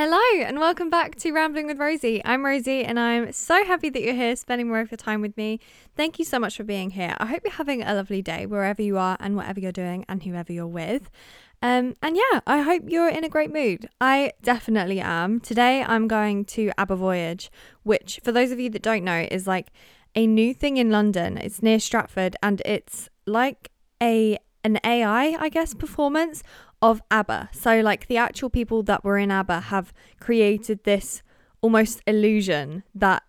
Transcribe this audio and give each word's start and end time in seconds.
Hello, 0.00 0.44
and 0.44 0.60
welcome 0.60 0.90
back 0.90 1.16
to 1.16 1.32
Rambling 1.32 1.66
with 1.66 1.80
Rosie. 1.80 2.22
I'm 2.24 2.46
Rosie, 2.46 2.84
and 2.84 3.00
I'm 3.00 3.32
so 3.32 3.64
happy 3.64 3.90
that 3.90 4.00
you're 4.00 4.14
here 4.14 4.36
spending 4.36 4.68
more 4.68 4.78
of 4.78 4.92
your 4.92 4.96
time 4.96 5.20
with 5.20 5.36
me. 5.36 5.58
Thank 5.96 6.20
you 6.20 6.24
so 6.24 6.38
much 6.38 6.56
for 6.56 6.62
being 6.62 6.90
here. 6.90 7.16
I 7.18 7.26
hope 7.26 7.40
you're 7.42 7.54
having 7.54 7.82
a 7.82 7.94
lovely 7.94 8.22
day 8.22 8.46
wherever 8.46 8.80
you 8.80 8.96
are 8.96 9.16
and 9.18 9.34
whatever 9.34 9.58
you're 9.58 9.72
doing 9.72 10.04
and 10.08 10.22
whoever 10.22 10.52
you're 10.52 10.68
with. 10.68 11.10
Um, 11.62 11.96
and 12.00 12.16
yeah, 12.16 12.42
I 12.46 12.60
hope 12.60 12.84
you're 12.86 13.08
in 13.08 13.24
a 13.24 13.28
great 13.28 13.52
mood. 13.52 13.88
I 14.00 14.34
definitely 14.40 15.00
am. 15.00 15.40
Today, 15.40 15.82
I'm 15.82 16.06
going 16.06 16.44
to 16.44 16.70
ABBA 16.78 16.94
Voyage, 16.94 17.50
which, 17.82 18.20
for 18.22 18.30
those 18.30 18.52
of 18.52 18.60
you 18.60 18.70
that 18.70 18.82
don't 18.82 19.02
know, 19.02 19.26
is 19.28 19.48
like 19.48 19.72
a 20.14 20.28
new 20.28 20.54
thing 20.54 20.76
in 20.76 20.92
London. 20.92 21.38
It's 21.38 21.60
near 21.60 21.80
Stratford, 21.80 22.36
and 22.40 22.62
it's 22.64 23.08
like 23.26 23.72
a 24.00 24.38
an 24.64 24.78
AI, 24.84 25.36
I 25.38 25.48
guess, 25.48 25.74
performance 25.74 26.42
of 26.80 27.02
ABBA. 27.10 27.50
So, 27.52 27.80
like 27.80 28.06
the 28.06 28.16
actual 28.16 28.50
people 28.50 28.82
that 28.84 29.04
were 29.04 29.18
in 29.18 29.30
ABBA 29.30 29.60
have 29.60 29.92
created 30.20 30.84
this 30.84 31.22
almost 31.60 32.00
illusion 32.06 32.84
that 32.94 33.22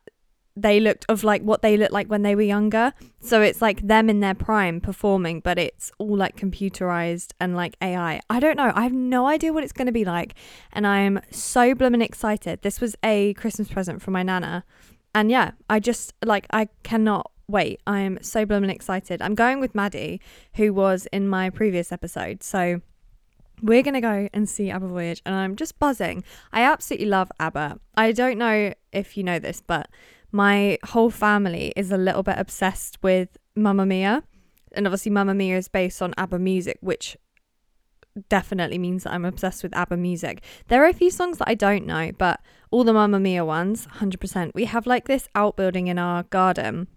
they 0.62 0.80
looked 0.80 1.05
of 1.07 1.23
like 1.23 1.41
what 1.41 1.62
they 1.62 1.77
looked 1.77 1.93
like 1.93 2.07
when 2.07 2.21
they 2.21 2.35
were 2.35 2.41
younger. 2.41 2.93
So 3.21 3.41
it's 3.41 3.62
like 3.62 3.88
them 3.88 4.09
in 4.09 4.20
their 4.20 4.34
prime 4.34 4.81
performing, 4.81 5.40
but 5.40 5.57
it's 5.57 5.91
all 5.98 6.17
like 6.17 6.35
computerized 6.35 7.31
and 7.40 7.55
like 7.55 7.77
AI. 7.81 8.20
I 8.30 8.40
don't 8.40 8.57
know. 8.57 8.71
I 8.76 8.84
have 8.84 8.93
no 8.93 9.27
idea 9.27 9.54
what 9.54 9.63
it's 9.63 9.73
going 9.73 9.85
to 9.85 9.93
be 9.93 10.05
like. 10.05 10.35
And 10.73 10.85
I 10.85 10.99
am 10.99 11.21
so 11.31 11.73
blooming 11.73 12.02
excited. 12.02 12.62
This 12.62 12.81
was 12.81 12.95
a 13.04 13.34
Christmas 13.35 13.70
present 13.70 14.02
from 14.02 14.13
my 14.13 14.23
nana. 14.23 14.66
And 15.16 15.31
yeah, 15.31 15.52
I 15.70 15.79
just 15.79 16.13
like, 16.23 16.45
I 16.52 16.68
cannot 16.84 17.31
wait. 17.48 17.81
I 17.88 17.99
am 18.02 18.21
so 18.21 18.45
blooming 18.45 18.70
excited. 18.70 19.21
I'm 19.21 19.35
going 19.35 19.59
with 19.59 19.73
Maddie, 19.73 20.21
who 20.55 20.73
was 20.73 21.07
in 21.12 21.27
my 21.27 21.49
previous 21.49 21.91
episode. 21.91 22.43
So 22.43 22.81
we're 23.62 23.84
going 23.84 23.94
to 23.94 24.02
go 24.02 24.30
and 24.34 24.49
see 24.49 24.70
ABBA 24.70 24.88
Voyage, 24.88 25.22
and 25.26 25.36
I'm 25.36 25.55
just 25.55 25.80
buzzing. 25.80 26.23
I 26.52 26.62
absolutely 26.62 27.08
love 27.08 27.31
ABBA. 27.40 27.80
I 27.95 28.12
don't 28.12 28.38
know 28.38 28.73
if 28.91 29.18
you 29.18 29.23
know 29.23 29.40
this, 29.40 29.62
but 29.66 29.90
my 30.32 30.77
whole 30.85 31.10
family 31.10 31.74
is 31.76 31.91
a 31.91 31.98
little 31.98 32.24
bit 32.24 32.38
obsessed 32.38 32.98
with 33.01 33.38
Mamma 33.55 33.85
Mia. 33.85 34.24
And 34.71 34.85
obviously, 34.85 35.12
Mamma 35.12 35.34
Mia 35.34 35.57
is 35.57 35.68
based 35.68 36.01
on 36.01 36.13
ABBA 36.18 36.40
music, 36.40 36.77
which 36.82 37.18
definitely 38.27 38.77
means 38.77 39.04
that 39.04 39.13
I'm 39.13 39.26
obsessed 39.26 39.63
with 39.63 39.76
ABBA 39.76 39.98
music. 39.98 40.44
There 40.68 40.84
are 40.84 40.90
a 40.90 40.94
few 40.94 41.12
songs 41.12 41.38
that 41.38 41.49
I 41.49 41.55
don't 41.55 41.85
know, 41.85 42.12
but 42.18 42.41
all 42.71 42.84
the 42.84 42.94
Mamma 42.94 43.20
Mia 43.20 43.46
ones, 43.46 43.88
100%. 43.96 44.54
We 44.54 44.66
have 44.66 44.85
like 44.85 45.07
this 45.07 45.27
outbuilding 45.35 45.88
in 45.88 45.98
our 45.98 46.23
garden 46.23 46.88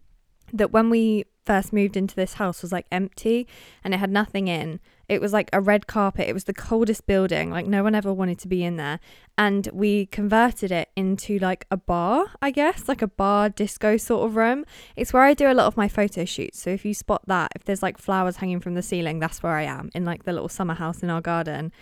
that 0.52 0.72
when 0.72 0.90
we 0.90 1.24
first 1.44 1.72
moved 1.72 1.96
into 1.96 2.14
this 2.14 2.34
house 2.34 2.62
was 2.62 2.72
like 2.72 2.86
empty 2.92 3.48
and 3.82 3.94
it 3.94 3.98
had 3.98 4.10
nothing 4.10 4.48
in. 4.48 4.80
It 5.08 5.20
was 5.20 5.32
like 5.32 5.50
a 5.52 5.60
red 5.60 5.86
carpet. 5.86 6.28
It 6.28 6.32
was 6.32 6.44
the 6.44 6.54
coldest 6.54 7.06
building. 7.06 7.50
Like 7.50 7.66
no 7.66 7.82
one 7.82 7.94
ever 7.94 8.12
wanted 8.12 8.38
to 8.40 8.48
be 8.48 8.64
in 8.64 8.76
there. 8.76 9.00
And 9.36 9.68
we 9.72 10.06
converted 10.06 10.70
it 10.70 10.90
into 10.96 11.38
like 11.38 11.66
a 11.70 11.76
bar, 11.76 12.26
I 12.40 12.50
guess, 12.50 12.88
like 12.88 13.02
a 13.02 13.08
bar 13.08 13.48
disco 13.48 13.96
sort 13.96 14.26
of 14.26 14.36
room. 14.36 14.64
It's 14.96 15.12
where 15.12 15.22
I 15.22 15.34
do 15.34 15.50
a 15.50 15.54
lot 15.54 15.66
of 15.66 15.76
my 15.76 15.88
photo 15.88 16.24
shoots. 16.24 16.60
So 16.60 16.70
if 16.70 16.84
you 16.84 16.94
spot 16.94 17.22
that, 17.26 17.52
if 17.54 17.64
there's 17.64 17.82
like 17.82 17.98
flowers 17.98 18.36
hanging 18.36 18.60
from 18.60 18.74
the 18.74 18.82
ceiling, 18.82 19.18
that's 19.18 19.42
where 19.42 19.54
I 19.54 19.62
am 19.62 19.90
in 19.94 20.04
like 20.04 20.24
the 20.24 20.32
little 20.32 20.48
summer 20.48 20.74
house 20.74 21.02
in 21.02 21.10
our 21.10 21.20
garden. 21.20 21.72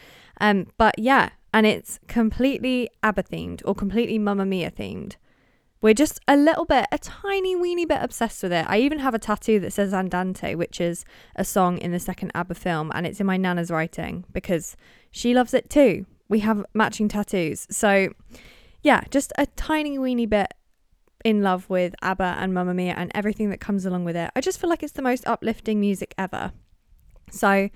Um, 0.40 0.68
but 0.78 0.98
yeah, 0.98 1.30
and 1.52 1.66
it's 1.66 1.98
completely 2.06 2.88
ABBA 3.02 3.24
themed 3.24 3.62
or 3.64 3.74
completely 3.74 4.18
Mamma 4.18 4.46
Mia 4.46 4.70
themed. 4.70 5.16
We're 5.82 5.94
just 5.94 6.20
a 6.28 6.36
little 6.36 6.66
bit, 6.66 6.86
a 6.92 6.98
tiny 6.98 7.56
weeny 7.56 7.86
bit 7.86 8.02
obsessed 8.02 8.42
with 8.42 8.52
it. 8.52 8.66
I 8.68 8.78
even 8.80 8.98
have 8.98 9.14
a 9.14 9.18
tattoo 9.18 9.58
that 9.60 9.72
says 9.72 9.94
Andante, 9.94 10.54
which 10.54 10.78
is 10.78 11.06
a 11.36 11.44
song 11.44 11.78
in 11.78 11.90
the 11.90 11.98
second 11.98 12.32
ABBA 12.34 12.54
film, 12.54 12.92
and 12.94 13.06
it's 13.06 13.18
in 13.18 13.26
my 13.26 13.38
nana's 13.38 13.70
writing 13.70 14.24
because 14.30 14.76
she 15.10 15.32
loves 15.32 15.54
it 15.54 15.70
too. 15.70 16.04
We 16.28 16.40
have 16.40 16.66
matching 16.74 17.08
tattoos. 17.08 17.66
So, 17.70 18.10
yeah, 18.82 19.04
just 19.10 19.32
a 19.38 19.46
tiny 19.46 19.98
weeny 19.98 20.26
bit 20.26 20.52
in 21.24 21.42
love 21.42 21.68
with 21.70 21.94
ABBA 22.02 22.36
and 22.38 22.52
Mamma 22.52 22.74
Mia 22.74 22.94
and 22.94 23.10
everything 23.14 23.48
that 23.48 23.60
comes 23.60 23.86
along 23.86 24.04
with 24.04 24.16
it. 24.16 24.30
I 24.36 24.42
just 24.42 24.60
feel 24.60 24.68
like 24.68 24.82
it's 24.82 24.92
the 24.92 25.02
most 25.02 25.26
uplifting 25.26 25.80
music 25.80 26.14
ever. 26.18 26.52
So, 27.30 27.70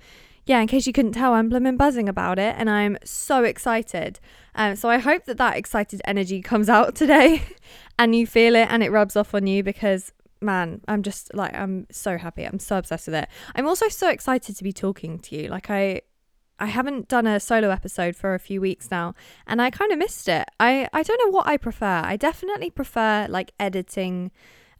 yeah, 0.45 0.61
in 0.61 0.67
case 0.67 0.85
you 0.85 0.93
couldn't 0.93 1.13
tell, 1.13 1.33
I'm 1.33 1.49
blooming 1.49 1.75
buzzing 1.75 2.07
about 2.07 2.37
it 2.37 2.55
and 2.57 2.69
I'm 2.69 2.99
so 3.03 3.43
excited. 3.43 4.19
Um, 4.53 4.75
so 4.75 4.89
I 4.89 4.99
hope 4.99 5.25
that 5.25 5.37
that 5.37 5.57
excited 5.57 6.01
energy 6.05 6.41
comes 6.41 6.69
out 6.69 6.93
today 6.95 7.41
and 7.97 8.15
you 8.15 8.27
feel 8.27 8.55
it 8.55 8.67
and 8.69 8.83
it 8.83 8.91
rubs 8.91 9.15
off 9.15 9.33
on 9.33 9.47
you 9.47 9.63
because 9.63 10.11
man, 10.41 10.81
I'm 10.87 11.03
just 11.03 11.33
like 11.33 11.55
I'm 11.55 11.87
so 11.91 12.17
happy. 12.17 12.43
I'm 12.43 12.59
so 12.59 12.77
obsessed 12.77 13.07
with 13.07 13.15
it. 13.15 13.29
I'm 13.55 13.67
also 13.67 13.89
so 13.89 14.09
excited 14.09 14.55
to 14.55 14.63
be 14.63 14.73
talking 14.73 15.19
to 15.19 15.35
you. 15.35 15.49
Like 15.49 15.69
I 15.69 16.01
I 16.57 16.67
haven't 16.67 17.09
done 17.09 17.27
a 17.27 17.39
solo 17.39 17.69
episode 17.69 18.15
for 18.15 18.33
a 18.33 18.39
few 18.39 18.61
weeks 18.61 18.89
now 18.89 19.13
and 19.45 19.61
I 19.61 19.69
kind 19.69 19.91
of 19.91 19.97
missed 19.97 20.27
it. 20.29 20.47
I 20.59 20.87
I 20.93 21.03
don't 21.03 21.19
know 21.25 21.31
what 21.31 21.47
I 21.47 21.57
prefer. 21.57 22.01
I 22.03 22.15
definitely 22.15 22.69
prefer 22.69 23.27
like 23.29 23.51
editing 23.59 24.31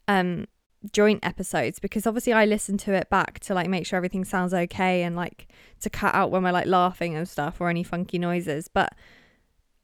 um 0.07 0.45
joint 0.91 1.25
episodes 1.25 1.79
because 1.79 2.05
obviously 2.05 2.31
I 2.31 2.45
listen 2.45 2.77
to 2.79 2.93
it 2.93 3.09
back 3.09 3.39
to 3.39 3.53
like 3.53 3.67
make 3.67 3.85
sure 3.85 3.97
everything 3.97 4.23
sounds 4.23 4.53
okay 4.53 5.03
and 5.03 5.15
like 5.15 5.47
to 5.81 5.89
cut 5.89 6.13
out 6.13 6.31
when 6.31 6.43
we're 6.43 6.51
like 6.51 6.67
laughing 6.67 7.15
and 7.15 7.27
stuff 7.27 7.59
or 7.59 7.69
any 7.69 7.83
funky 7.83 8.19
noises. 8.19 8.67
But 8.67 8.93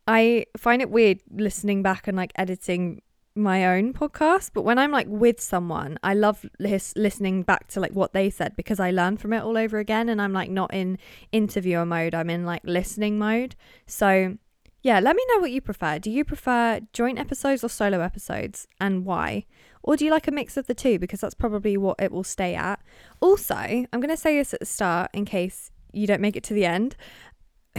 I 0.08 0.46
find 0.58 0.82
it 0.82 0.90
weird 0.90 1.22
listening 1.32 1.82
back 1.82 2.08
and 2.08 2.16
like 2.16 2.32
editing 2.36 3.02
my 3.36 3.66
own 3.66 3.94
podcast 3.94 4.52
but 4.54 4.64
when 4.64 4.78
i'm 4.78 4.92
like 4.92 5.08
with 5.08 5.40
someone 5.40 5.98
i 6.04 6.14
love 6.14 6.46
lis- 6.60 6.94
listening 6.96 7.44
back 7.44 7.68
to 7.68 7.80
like 7.80 7.94
what 7.94 8.14
they 8.14 8.30
said 8.30 8.56
because 8.56 8.80
i 8.80 8.92
learn 8.92 9.16
from 9.16 9.32
it 9.32 9.42
all 9.42 9.58
over 9.58 9.80
again 9.80 10.10
and 10.10 10.22
i'm 10.22 10.34
like 10.34 10.50
not 10.50 10.74
in 10.74 10.98
interviewer 11.32 11.86
mode 11.86 12.14
i'm 12.14 12.30
in 12.30 12.46
like 12.46 12.62
listening 12.66 13.18
mode 13.18 13.56
so 13.86 14.36
yeah 14.84 15.00
let 15.00 15.16
me 15.16 15.24
know 15.30 15.40
what 15.40 15.52
you 15.52 15.62
prefer 15.62 15.98
do 15.98 16.12
you 16.12 16.26
prefer 16.26 16.80
joint 16.92 17.18
episodes 17.18 17.64
or 17.64 17.70
solo 17.70 18.02
episodes 18.02 18.68
and 18.80 19.06
why 19.06 19.46
or 19.84 19.98
do 19.98 20.06
you 20.06 20.12
like 20.12 20.28
a 20.28 20.32
mix 20.32 20.58
of 20.58 20.68
the 20.68 20.74
two? 20.74 21.00
Because 21.00 21.22
that's 21.22 21.34
probably 21.34 21.78
what 21.78 22.00
it 22.00 22.12
will 22.12 22.24
stay 22.24 22.56
at. 22.56 22.80
Also, 23.20 23.56
I'm 23.56 23.88
going 24.00 24.10
to 24.10 24.18
say 24.18 24.38
this 24.38 24.54
at 24.54 24.60
the 24.60 24.66
start 24.66 25.10
in 25.14 25.26
case 25.26 25.72
you 25.92 26.08
don't 26.08 26.22
make 26.22 26.36
it 26.36 26.44
to 26.46 26.54
the 26.54 26.66
end. 26.66 26.96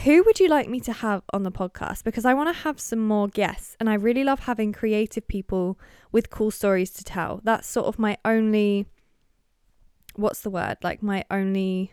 Who 0.01 0.23
would 0.25 0.41
you 0.41 0.49
like 0.49 0.69
me 0.71 0.81
to 0.81 0.93
have 0.93 1.23
on 1.35 1.43
the 1.43 1.53
podcast? 1.53 2.03
Because 2.03 2.25
I 2.25 2.33
want 2.33 2.49
to 2.49 2.63
have 2.63 2.81
some 2.81 2.99
more 2.99 3.29
guests 3.29 3.77
and 3.79 3.91
I 3.91 3.95
really 3.95 4.25
love 4.25 4.41
having 4.41 4.73
creative 4.73 5.29
people 5.29 5.79
with 6.11 6.31
cool 6.31 6.51
stories 6.51 6.91
to 6.93 7.05
tell. 7.05 7.41
That's 7.45 7.69
sort 7.69 7.87
of 7.87 7.99
my 7.99 8.17
only, 8.25 8.87
what's 10.17 10.41
the 10.41 10.51
word? 10.51 10.79
Like 10.83 11.03
my 11.03 11.25
only, 11.31 11.93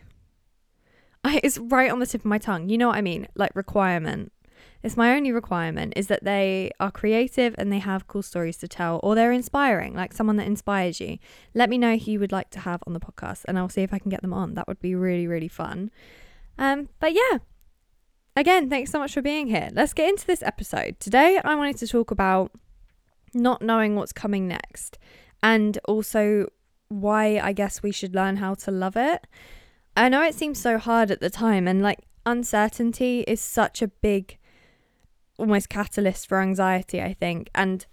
it's 1.24 1.58
right 1.58 1.90
on 1.90 1.98
the 1.98 2.06
tip 2.06 2.22
of 2.22 2.24
my 2.24 2.38
tongue. 2.38 2.70
You 2.70 2.78
know 2.78 2.88
what 2.88 2.96
I 2.96 3.02
mean? 3.02 3.28
Like 3.34 3.52
requirement. 3.54 4.32
It's 4.82 4.96
my 4.96 5.14
only 5.14 5.30
requirement 5.30 5.92
is 5.94 6.06
that 6.06 6.24
they 6.24 6.70
are 6.80 6.90
creative 6.90 7.54
and 7.58 7.70
they 7.70 7.80
have 7.80 8.08
cool 8.08 8.22
stories 8.22 8.56
to 8.58 8.68
tell 8.68 8.98
or 9.02 9.14
they're 9.14 9.30
inspiring, 9.30 9.94
like 9.94 10.14
someone 10.14 10.36
that 10.36 10.46
inspires 10.46 11.00
you. 11.00 11.18
Let 11.52 11.68
me 11.68 11.76
know 11.76 11.98
who 11.98 12.12
you 12.12 12.20
would 12.20 12.32
like 12.32 12.48
to 12.50 12.60
have 12.60 12.82
on 12.86 12.94
the 12.94 13.00
podcast 13.00 13.44
and 13.46 13.58
I'll 13.58 13.68
see 13.68 13.82
if 13.82 13.92
I 13.92 13.98
can 13.98 14.10
get 14.10 14.22
them 14.22 14.32
on. 14.32 14.54
That 14.54 14.66
would 14.68 14.80
be 14.80 14.94
really, 14.94 15.26
really 15.26 15.48
fun. 15.48 15.90
Um, 16.58 16.88
but 16.98 17.12
yeah, 17.12 17.38
again, 18.36 18.70
thanks 18.70 18.90
so 18.90 18.98
much 18.98 19.14
for 19.14 19.22
being 19.22 19.46
here. 19.46 19.68
Let's 19.72 19.94
get 19.94 20.08
into 20.08 20.26
this 20.26 20.42
episode. 20.42 21.00
Today, 21.00 21.40
I 21.44 21.54
wanted 21.54 21.78
to 21.78 21.88
talk 21.88 22.10
about 22.10 22.52
not 23.34 23.62
knowing 23.62 23.94
what's 23.94 24.12
coming 24.12 24.48
next 24.48 24.98
and 25.42 25.78
also 25.84 26.46
why 26.88 27.38
I 27.38 27.52
guess 27.52 27.82
we 27.82 27.92
should 27.92 28.14
learn 28.14 28.36
how 28.36 28.54
to 28.54 28.70
love 28.70 28.96
it. 28.96 29.26
I 29.96 30.08
know 30.08 30.22
it 30.22 30.34
seems 30.34 30.60
so 30.60 30.78
hard 30.78 31.10
at 31.10 31.20
the 31.20 31.30
time, 31.30 31.66
and 31.68 31.82
like 31.82 32.00
uncertainty 32.26 33.20
is 33.26 33.40
such 33.40 33.82
a 33.82 33.88
big 33.88 34.38
almost 35.38 35.68
catalyst 35.68 36.28
for 36.28 36.40
anxiety, 36.40 37.00
I 37.00 37.14
think. 37.14 37.50
And 37.54 37.86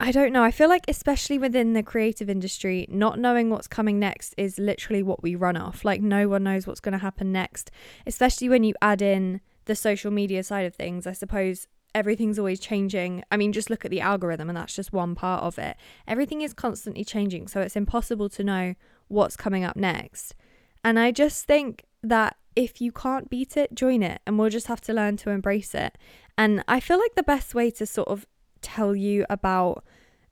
I 0.00 0.10
don't 0.10 0.32
know, 0.32 0.42
I 0.42 0.50
feel 0.50 0.68
like, 0.68 0.84
especially 0.88 1.38
within 1.38 1.72
the 1.72 1.82
creative 1.82 2.28
industry, 2.28 2.86
not 2.90 3.18
knowing 3.18 3.48
what's 3.48 3.68
coming 3.68 3.98
next 3.98 4.34
is 4.36 4.58
literally 4.58 5.02
what 5.02 5.22
we 5.22 5.36
run 5.36 5.56
off. 5.56 5.84
Like, 5.84 6.02
no 6.02 6.28
one 6.28 6.42
knows 6.42 6.66
what's 6.66 6.80
going 6.80 6.92
to 6.92 6.98
happen 6.98 7.30
next, 7.30 7.70
especially 8.06 8.48
when 8.48 8.64
you 8.64 8.74
add 8.82 9.00
in 9.00 9.40
the 9.66 9.76
social 9.76 10.10
media 10.10 10.42
side 10.42 10.66
of 10.66 10.74
things. 10.74 11.06
I 11.06 11.12
suppose 11.12 11.68
everything's 11.94 12.40
always 12.40 12.58
changing. 12.58 13.22
I 13.30 13.36
mean, 13.36 13.52
just 13.52 13.70
look 13.70 13.84
at 13.84 13.90
the 13.90 14.00
algorithm, 14.00 14.50
and 14.50 14.56
that's 14.56 14.74
just 14.74 14.92
one 14.92 15.14
part 15.14 15.44
of 15.44 15.58
it. 15.58 15.76
Everything 16.08 16.42
is 16.42 16.52
constantly 16.52 17.04
changing, 17.04 17.46
so 17.46 17.60
it's 17.60 17.76
impossible 17.76 18.28
to 18.30 18.42
know 18.42 18.74
what's 19.06 19.36
coming 19.36 19.64
up 19.64 19.76
next. 19.76 20.34
And 20.82 20.98
I 20.98 21.12
just 21.12 21.46
think 21.46 21.84
that 22.02 22.36
if 22.56 22.80
you 22.80 22.92
can't 22.92 23.30
beat 23.30 23.56
it, 23.56 23.74
join 23.74 24.02
it, 24.02 24.20
and 24.26 24.38
we'll 24.38 24.50
just 24.50 24.66
have 24.66 24.80
to 24.82 24.92
learn 24.92 25.16
to 25.18 25.30
embrace 25.30 25.74
it. 25.74 25.96
And 26.36 26.64
I 26.66 26.80
feel 26.80 26.98
like 26.98 27.14
the 27.14 27.22
best 27.22 27.54
way 27.54 27.70
to 27.70 27.86
sort 27.86 28.08
of 28.08 28.26
tell 28.64 28.94
you 28.96 29.24
about 29.30 29.84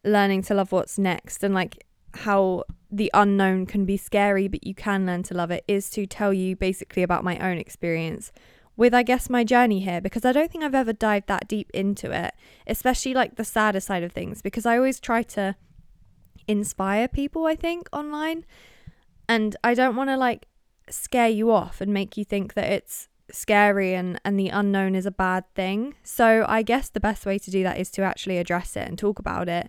learning 0.05 0.43
to 0.43 0.55
love 0.55 0.73
what's 0.73 0.99
next 0.99 1.45
and 1.45 1.55
like 1.55 1.85
how 2.15 2.65
the 2.91 3.11
unknown 3.15 3.67
can 3.67 3.85
be 3.85 3.97
scary, 3.97 4.49
but 4.49 4.67
you 4.67 4.75
can 4.75 5.07
learn 5.07 5.23
to 5.25 5.35
love 5.35 5.51
it 5.51 5.65
is 5.69 5.89
to 5.91 6.07
tell 6.07 6.33
you 6.33 6.57
basically 6.57 7.03
about 7.03 7.25
my 7.25 7.39
own 7.39 7.59
experience 7.59 8.33
with, 8.77 8.95
I 8.95 9.03
guess, 9.03 9.31
my 9.31 9.45
journey 9.45 9.81
here, 9.81 10.01
because 10.01 10.25
I 10.25 10.33
don't 10.33 10.51
think 10.51 10.65
I've 10.65 10.75
ever 10.75 10.93
dived 10.93 11.29
that 11.29 11.47
deep 11.47 11.71
into 11.75 12.11
it, 12.11 12.35
especially 12.67 13.15
like 13.15 13.37
the 13.37 13.45
sadder 13.45 13.81
side 13.81 14.03
of 14.03 14.13
things, 14.13 14.43
because 14.43 14.67
I 14.67 14.77
always 14.77 14.99
try 14.99 15.23
to 15.23 15.57
inspire 16.49 17.09
people, 17.09 17.47
I 17.47 17.55
think, 17.55 17.89
online. 17.93 18.45
And 19.29 19.57
I 19.63 19.75
don't 19.75 19.97
want 19.97 20.11
to 20.11 20.17
like 20.17 20.47
scare 20.89 21.29
you 21.29 21.51
off 21.51 21.81
and 21.81 21.93
make 21.93 22.17
you 22.17 22.25
think 22.25 22.55
that 22.55 22.71
it's 22.71 23.09
scary 23.31 23.95
and 23.95 24.21
and 24.25 24.39
the 24.39 24.49
unknown 24.49 24.95
is 24.95 25.07
a 25.07 25.11
bad 25.11 25.45
thing. 25.55 25.95
So 26.03 26.45
I 26.49 26.63
guess 26.63 26.89
the 26.89 27.01
best 27.01 27.25
way 27.27 27.39
to 27.39 27.51
do 27.51 27.63
that 27.63 27.79
is 27.79 27.91
to 27.93 28.03
actually 28.03 28.39
address 28.39 28.77
it 28.77 28.89
and 28.89 28.99
talk 28.99 29.19
about 29.19 29.49
it. 29.49 29.69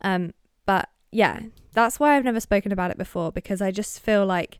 Um 0.00 0.32
but 0.66 0.88
yeah, 1.12 1.40
that's 1.72 2.00
why 2.00 2.16
I've 2.16 2.24
never 2.24 2.40
spoken 2.40 2.72
about 2.72 2.90
it 2.90 2.98
before 2.98 3.30
because 3.30 3.60
I 3.62 3.70
just 3.70 4.00
feel 4.00 4.26
like 4.26 4.58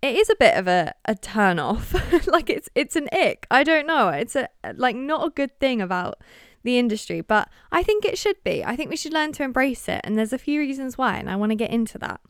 it 0.00 0.14
is 0.14 0.30
a 0.30 0.36
bit 0.36 0.56
of 0.56 0.68
a, 0.68 0.94
a 1.06 1.14
turn 1.14 1.58
off. 1.58 1.94
like 2.26 2.50
it's 2.50 2.68
it's 2.74 2.96
an 2.96 3.08
ick. 3.12 3.46
I 3.50 3.64
don't 3.64 3.86
know. 3.86 4.08
It's 4.10 4.36
a 4.36 4.48
like 4.74 4.96
not 4.96 5.26
a 5.26 5.30
good 5.30 5.58
thing 5.58 5.80
about 5.80 6.18
the 6.62 6.78
industry, 6.78 7.20
but 7.20 7.48
I 7.72 7.82
think 7.82 8.04
it 8.04 8.18
should 8.18 8.42
be. 8.44 8.64
I 8.64 8.76
think 8.76 8.90
we 8.90 8.96
should 8.96 9.12
learn 9.12 9.32
to 9.32 9.42
embrace 9.42 9.88
it 9.88 10.00
and 10.04 10.18
there's 10.18 10.32
a 10.32 10.38
few 10.38 10.60
reasons 10.60 10.98
why 10.98 11.16
and 11.16 11.30
I 11.30 11.36
want 11.36 11.50
to 11.50 11.56
get 11.56 11.70
into 11.70 11.98
that. 11.98 12.20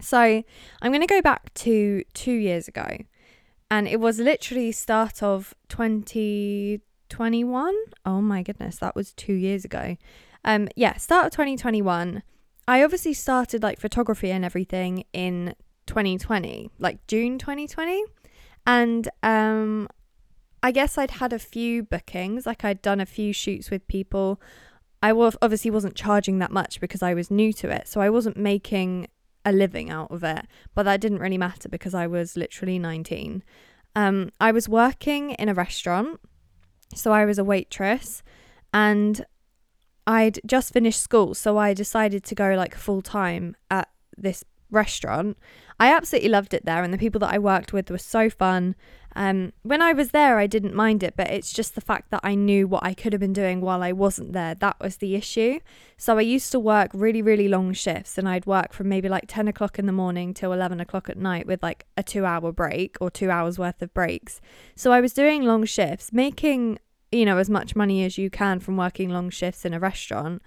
So, 0.00 0.44
I'm 0.80 0.92
going 0.92 1.00
to 1.00 1.08
go 1.08 1.20
back 1.20 1.52
to 1.54 2.04
2 2.14 2.30
years 2.30 2.68
ago 2.68 2.98
and 3.70 3.88
it 3.88 4.00
was 4.00 4.18
literally 4.18 4.72
start 4.72 5.22
of 5.22 5.54
2021. 5.68 7.74
Oh 8.04 8.20
my 8.20 8.42
goodness, 8.42 8.76
that 8.78 8.94
was 8.94 9.14
2 9.14 9.32
years 9.32 9.64
ago. 9.64 9.96
Um 10.44 10.68
yeah, 10.76 10.96
start 10.96 11.24
of 11.26 11.32
2021. 11.32 12.22
I 12.68 12.84
obviously 12.84 13.14
started 13.14 13.62
like 13.62 13.80
photography 13.80 14.30
and 14.30 14.44
everything 14.44 15.04
in 15.14 15.54
2020, 15.86 16.70
like 16.78 17.04
June 17.06 17.38
2020. 17.38 18.04
And 18.66 19.08
um, 19.22 19.88
I 20.62 20.70
guess 20.70 20.98
I'd 20.98 21.12
had 21.12 21.32
a 21.32 21.38
few 21.38 21.82
bookings, 21.82 22.44
like 22.44 22.66
I'd 22.66 22.82
done 22.82 23.00
a 23.00 23.06
few 23.06 23.32
shoots 23.32 23.70
with 23.70 23.88
people. 23.88 24.38
I 25.02 25.14
was 25.14 25.34
obviously 25.40 25.70
wasn't 25.70 25.94
charging 25.94 26.40
that 26.40 26.50
much 26.50 26.78
because 26.78 27.02
I 27.02 27.14
was 27.14 27.30
new 27.30 27.54
to 27.54 27.70
it, 27.70 27.88
so 27.88 28.02
I 28.02 28.10
wasn't 28.10 28.36
making 28.36 29.08
a 29.44 29.52
living 29.52 29.90
out 29.90 30.10
of 30.10 30.24
it. 30.24 30.46
But 30.74 30.84
that 30.84 31.00
didn't 31.00 31.18
really 31.18 31.38
matter 31.38 31.68
because 31.68 31.94
I 31.94 32.06
was 32.06 32.36
literally 32.36 32.78
19. 32.78 33.42
Um, 33.94 34.30
I 34.40 34.52
was 34.52 34.68
working 34.68 35.30
in 35.32 35.48
a 35.48 35.54
restaurant, 35.54 36.20
so 36.94 37.12
I 37.12 37.24
was 37.24 37.38
a 37.38 37.44
waitress, 37.44 38.22
and 38.72 39.24
I'd 40.06 40.40
just 40.46 40.72
finished 40.72 41.00
school, 41.00 41.34
so 41.34 41.58
I 41.58 41.74
decided 41.74 42.24
to 42.24 42.34
go 42.34 42.54
like 42.54 42.74
full 42.74 43.02
time 43.02 43.56
at 43.70 43.88
this 44.16 44.44
restaurant. 44.70 45.36
I 45.80 45.94
absolutely 45.94 46.30
loved 46.30 46.54
it 46.54 46.64
there, 46.64 46.82
and 46.82 46.92
the 46.92 46.98
people 46.98 47.18
that 47.20 47.32
I 47.32 47.38
worked 47.38 47.72
with 47.72 47.90
were 47.90 47.98
so 47.98 48.30
fun. 48.30 48.74
Um, 49.18 49.52
when 49.62 49.82
I 49.82 49.92
was 49.92 50.12
there, 50.12 50.38
I 50.38 50.46
didn't 50.46 50.76
mind 50.76 51.02
it, 51.02 51.14
but 51.16 51.28
it's 51.28 51.52
just 51.52 51.74
the 51.74 51.80
fact 51.80 52.12
that 52.12 52.20
I 52.22 52.36
knew 52.36 52.68
what 52.68 52.84
I 52.84 52.94
could 52.94 53.12
have 53.12 53.18
been 53.18 53.32
doing 53.32 53.60
while 53.60 53.82
I 53.82 53.90
wasn't 53.90 54.32
there. 54.32 54.54
That 54.54 54.76
was 54.80 54.98
the 54.98 55.16
issue. 55.16 55.58
So 55.96 56.18
I 56.18 56.20
used 56.20 56.52
to 56.52 56.60
work 56.60 56.92
really, 56.94 57.20
really 57.20 57.48
long 57.48 57.72
shifts, 57.72 58.16
and 58.16 58.28
I'd 58.28 58.46
work 58.46 58.72
from 58.72 58.88
maybe 58.88 59.08
like 59.08 59.24
10 59.26 59.48
o'clock 59.48 59.76
in 59.76 59.86
the 59.86 59.92
morning 59.92 60.32
till 60.34 60.52
11 60.52 60.78
o'clock 60.78 61.10
at 61.10 61.16
night 61.18 61.48
with 61.48 61.64
like 61.64 61.84
a 61.96 62.04
two 62.04 62.24
hour 62.24 62.52
break 62.52 62.96
or 63.00 63.10
two 63.10 63.28
hours 63.28 63.58
worth 63.58 63.82
of 63.82 63.92
breaks. 63.92 64.40
So 64.76 64.92
I 64.92 65.00
was 65.00 65.12
doing 65.12 65.42
long 65.42 65.64
shifts, 65.64 66.12
making 66.12 66.78
you 67.10 67.24
know, 67.24 67.38
as 67.38 67.50
much 67.50 67.74
money 67.74 68.04
as 68.04 68.18
you 68.18 68.30
can 68.30 68.60
from 68.60 68.76
working 68.76 69.10
long 69.10 69.30
shifts 69.30 69.64
in 69.64 69.74
a 69.74 69.80
restaurant. 69.80 70.42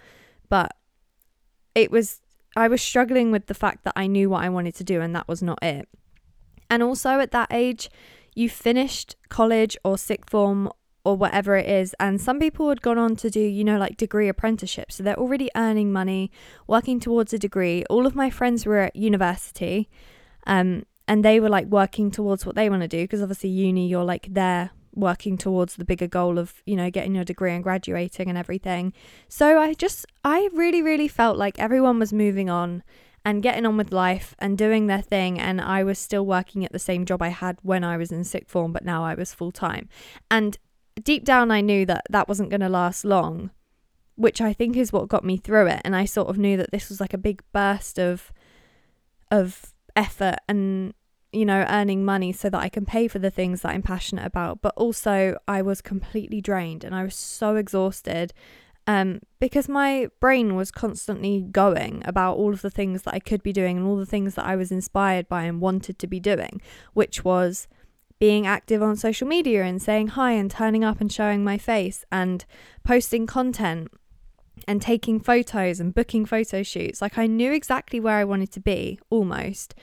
But 0.48 0.74
it 1.76 1.92
was, 1.92 2.22
I 2.56 2.70
was 2.70 2.82
struggling 2.82 3.32
with 3.32 3.48
the 3.48 3.54
fact 3.54 3.84
that 3.84 3.94
I 3.98 4.08
knew 4.08 4.30
what 4.30 4.44
I 4.44 4.50
wanted 4.50 4.76
to 4.76 4.84
do 4.84 5.02
and 5.02 5.14
that 5.16 5.28
was 5.28 5.42
not 5.42 5.60
it. 5.62 5.90
And 6.70 6.82
also 6.82 7.20
at 7.20 7.32
that 7.32 7.50
age, 7.52 7.90
you 8.36 8.50
finished 8.50 9.16
college 9.30 9.78
or 9.84 9.98
sixth 9.98 10.30
form 10.30 10.70
or 11.04 11.16
whatever 11.16 11.56
it 11.56 11.68
is. 11.68 11.96
And 12.00 12.22
some 12.22 12.40
people 12.40 12.70
had 12.70 12.82
gone 12.82 12.98
on 12.98 13.16
to 13.18 13.30
do, 13.30 13.40
you 13.40 13.64
know, 13.64 13.78
like 13.78 13.98
degree 13.98 14.28
apprenticeships. 14.28 14.96
So 14.96 15.04
they're 15.04 15.20
already 15.20 15.50
earning 15.56 15.92
money, 15.92 16.32
working 16.68 17.00
towards 17.00 17.34
a 17.34 17.40
degree. 17.40 17.84
All 17.90 18.06
of 18.06 18.16
my 18.16 18.30
friends 18.30 18.66
were 18.66 18.78
at 18.78 18.96
university. 18.96 19.90
Um, 20.46 20.84
and 21.08 21.26
they 21.26 21.40
were 21.40 21.50
like 21.50 21.66
working 21.68 22.12
towards 22.12 22.46
what 22.46 22.56
they 22.56 22.70
want 22.70 22.84
to 22.84 22.88
do 22.88 23.04
because 23.04 23.22
obviously 23.22 23.50
uni 23.50 23.88
you're 23.88 24.04
like 24.04 24.28
there 24.32 24.72
working 24.94 25.38
towards 25.38 25.76
the 25.76 25.86
bigger 25.86 26.08
goal 26.08 26.38
of 26.38 26.62
you 26.66 26.76
know 26.76 26.90
getting 26.90 27.16
your 27.16 27.24
degree 27.24 27.54
and 27.54 27.64
graduating 27.64 28.30
and 28.30 28.38
everything 28.38 28.94
so 29.28 29.60
i 29.60 29.74
just 29.74 30.06
i 30.24 30.50
really 30.54 30.82
really 30.82 31.08
felt 31.08 31.38
like 31.38 31.60
everyone 31.60 32.00
was 32.00 32.14
moving 32.14 32.50
on 32.50 32.84
and 33.24 33.44
getting 33.44 33.66
on 33.66 33.78
with 33.78 33.92
life 33.92 34.36
and 34.40 34.58
doing 34.58 34.88
their 34.88 35.02
thing 35.02 35.40
and 35.40 35.62
i 35.62 35.84
was 35.84 36.00
still 36.00 36.26
working 36.26 36.66
at 36.66 36.72
the 36.72 36.80
same 36.80 37.06
job 37.06 37.22
i 37.22 37.30
had 37.30 37.58
when 37.62 37.84
i 37.84 37.98
was 37.98 38.12
in 38.12 38.24
sixth 38.24 38.52
form 38.52 38.72
but 38.72 38.86
now 38.86 39.04
i 39.04 39.14
was 39.14 39.34
full 39.34 39.52
time 39.52 39.88
and 40.30 40.58
deep 41.04 41.24
down 41.24 41.52
i 41.52 41.62
knew 41.62 41.86
that 41.86 42.04
that 42.10 42.28
wasn't 42.28 42.50
going 42.50 42.62
to 42.62 42.70
last 42.70 43.06
long 43.06 43.52
which 44.16 44.42
i 44.42 44.54
think 44.54 44.76
is 44.76 44.92
what 44.92 45.08
got 45.08 45.24
me 45.24 45.38
through 45.38 45.68
it 45.68 45.82
and 45.84 45.96
i 45.96 46.06
sort 46.06 46.30
of 46.30 46.38
knew 46.38 46.58
that 46.58 46.72
this 46.72 46.90
was 46.90 47.00
like 47.00 47.14
a 47.14 47.18
big 47.18 47.42
burst 47.54 47.98
of 47.98 48.32
of 49.30 49.74
effort 49.96 50.38
and 50.48 50.94
you 51.32 51.46
know, 51.46 51.66
earning 51.70 52.04
money 52.04 52.34
so 52.34 52.50
that 52.50 52.62
I 52.62 52.70
can 52.70 52.86
pay 52.86 53.08
for 53.08 53.20
the 53.20 53.32
things 53.32 53.62
that 53.62 53.70
I'm 53.70 53.82
passionate 53.82 54.26
about. 54.26 54.62
But 54.62 54.74
also, 54.76 55.38
I 55.48 55.62
was 55.62 55.82
completely 55.82 56.42
drained 56.42 56.84
and 56.84 56.94
I 56.94 57.04
was 57.04 57.16
so 57.16 57.56
exhausted 57.56 58.34
um, 58.88 59.22
because 59.40 59.70
my 59.70 60.10
brain 60.20 60.56
was 60.56 60.72
constantly 60.72 61.42
going 61.42 62.02
about 62.06 62.38
all 62.38 62.54
of 62.54 62.62
the 62.62 62.70
things 62.70 63.04
that 63.04 63.14
I 63.14 63.20
could 63.20 63.44
be 63.44 63.54
doing 63.54 63.78
and 63.78 63.86
all 63.86 63.98
the 63.98 64.06
things 64.06 64.36
that 64.36 64.46
I 64.46 64.56
was 64.56 64.72
inspired 64.72 65.28
by 65.28 65.44
and 65.44 65.62
wanted 65.62 66.00
to 66.00 66.08
be 66.08 66.20
doing, 66.20 66.62
which 66.94 67.24
was 67.24 67.68
being 68.20 68.46
active 68.46 68.84
on 68.84 68.96
social 68.96 69.28
media 69.28 69.64
and 69.64 69.82
saying 69.82 70.10
hi 70.10 70.32
and 70.34 70.50
turning 70.50 70.84
up 70.84 71.02
and 71.02 71.12
showing 71.12 71.44
my 71.44 71.58
face 71.58 72.06
and 72.12 72.46
posting 72.84 73.26
content 73.26 73.90
and 74.68 74.82
taking 74.82 75.20
photos 75.20 75.80
and 75.80 75.94
booking 75.94 76.26
photo 76.26 76.62
shoots. 76.62 77.02
Like 77.02 77.18
I 77.18 77.26
knew 77.26 77.52
exactly 77.52 78.00
where 78.00 78.18
I 78.18 78.24
wanted 78.24 78.52
to 78.52 78.60
be 78.60 79.00
almost 79.10 79.74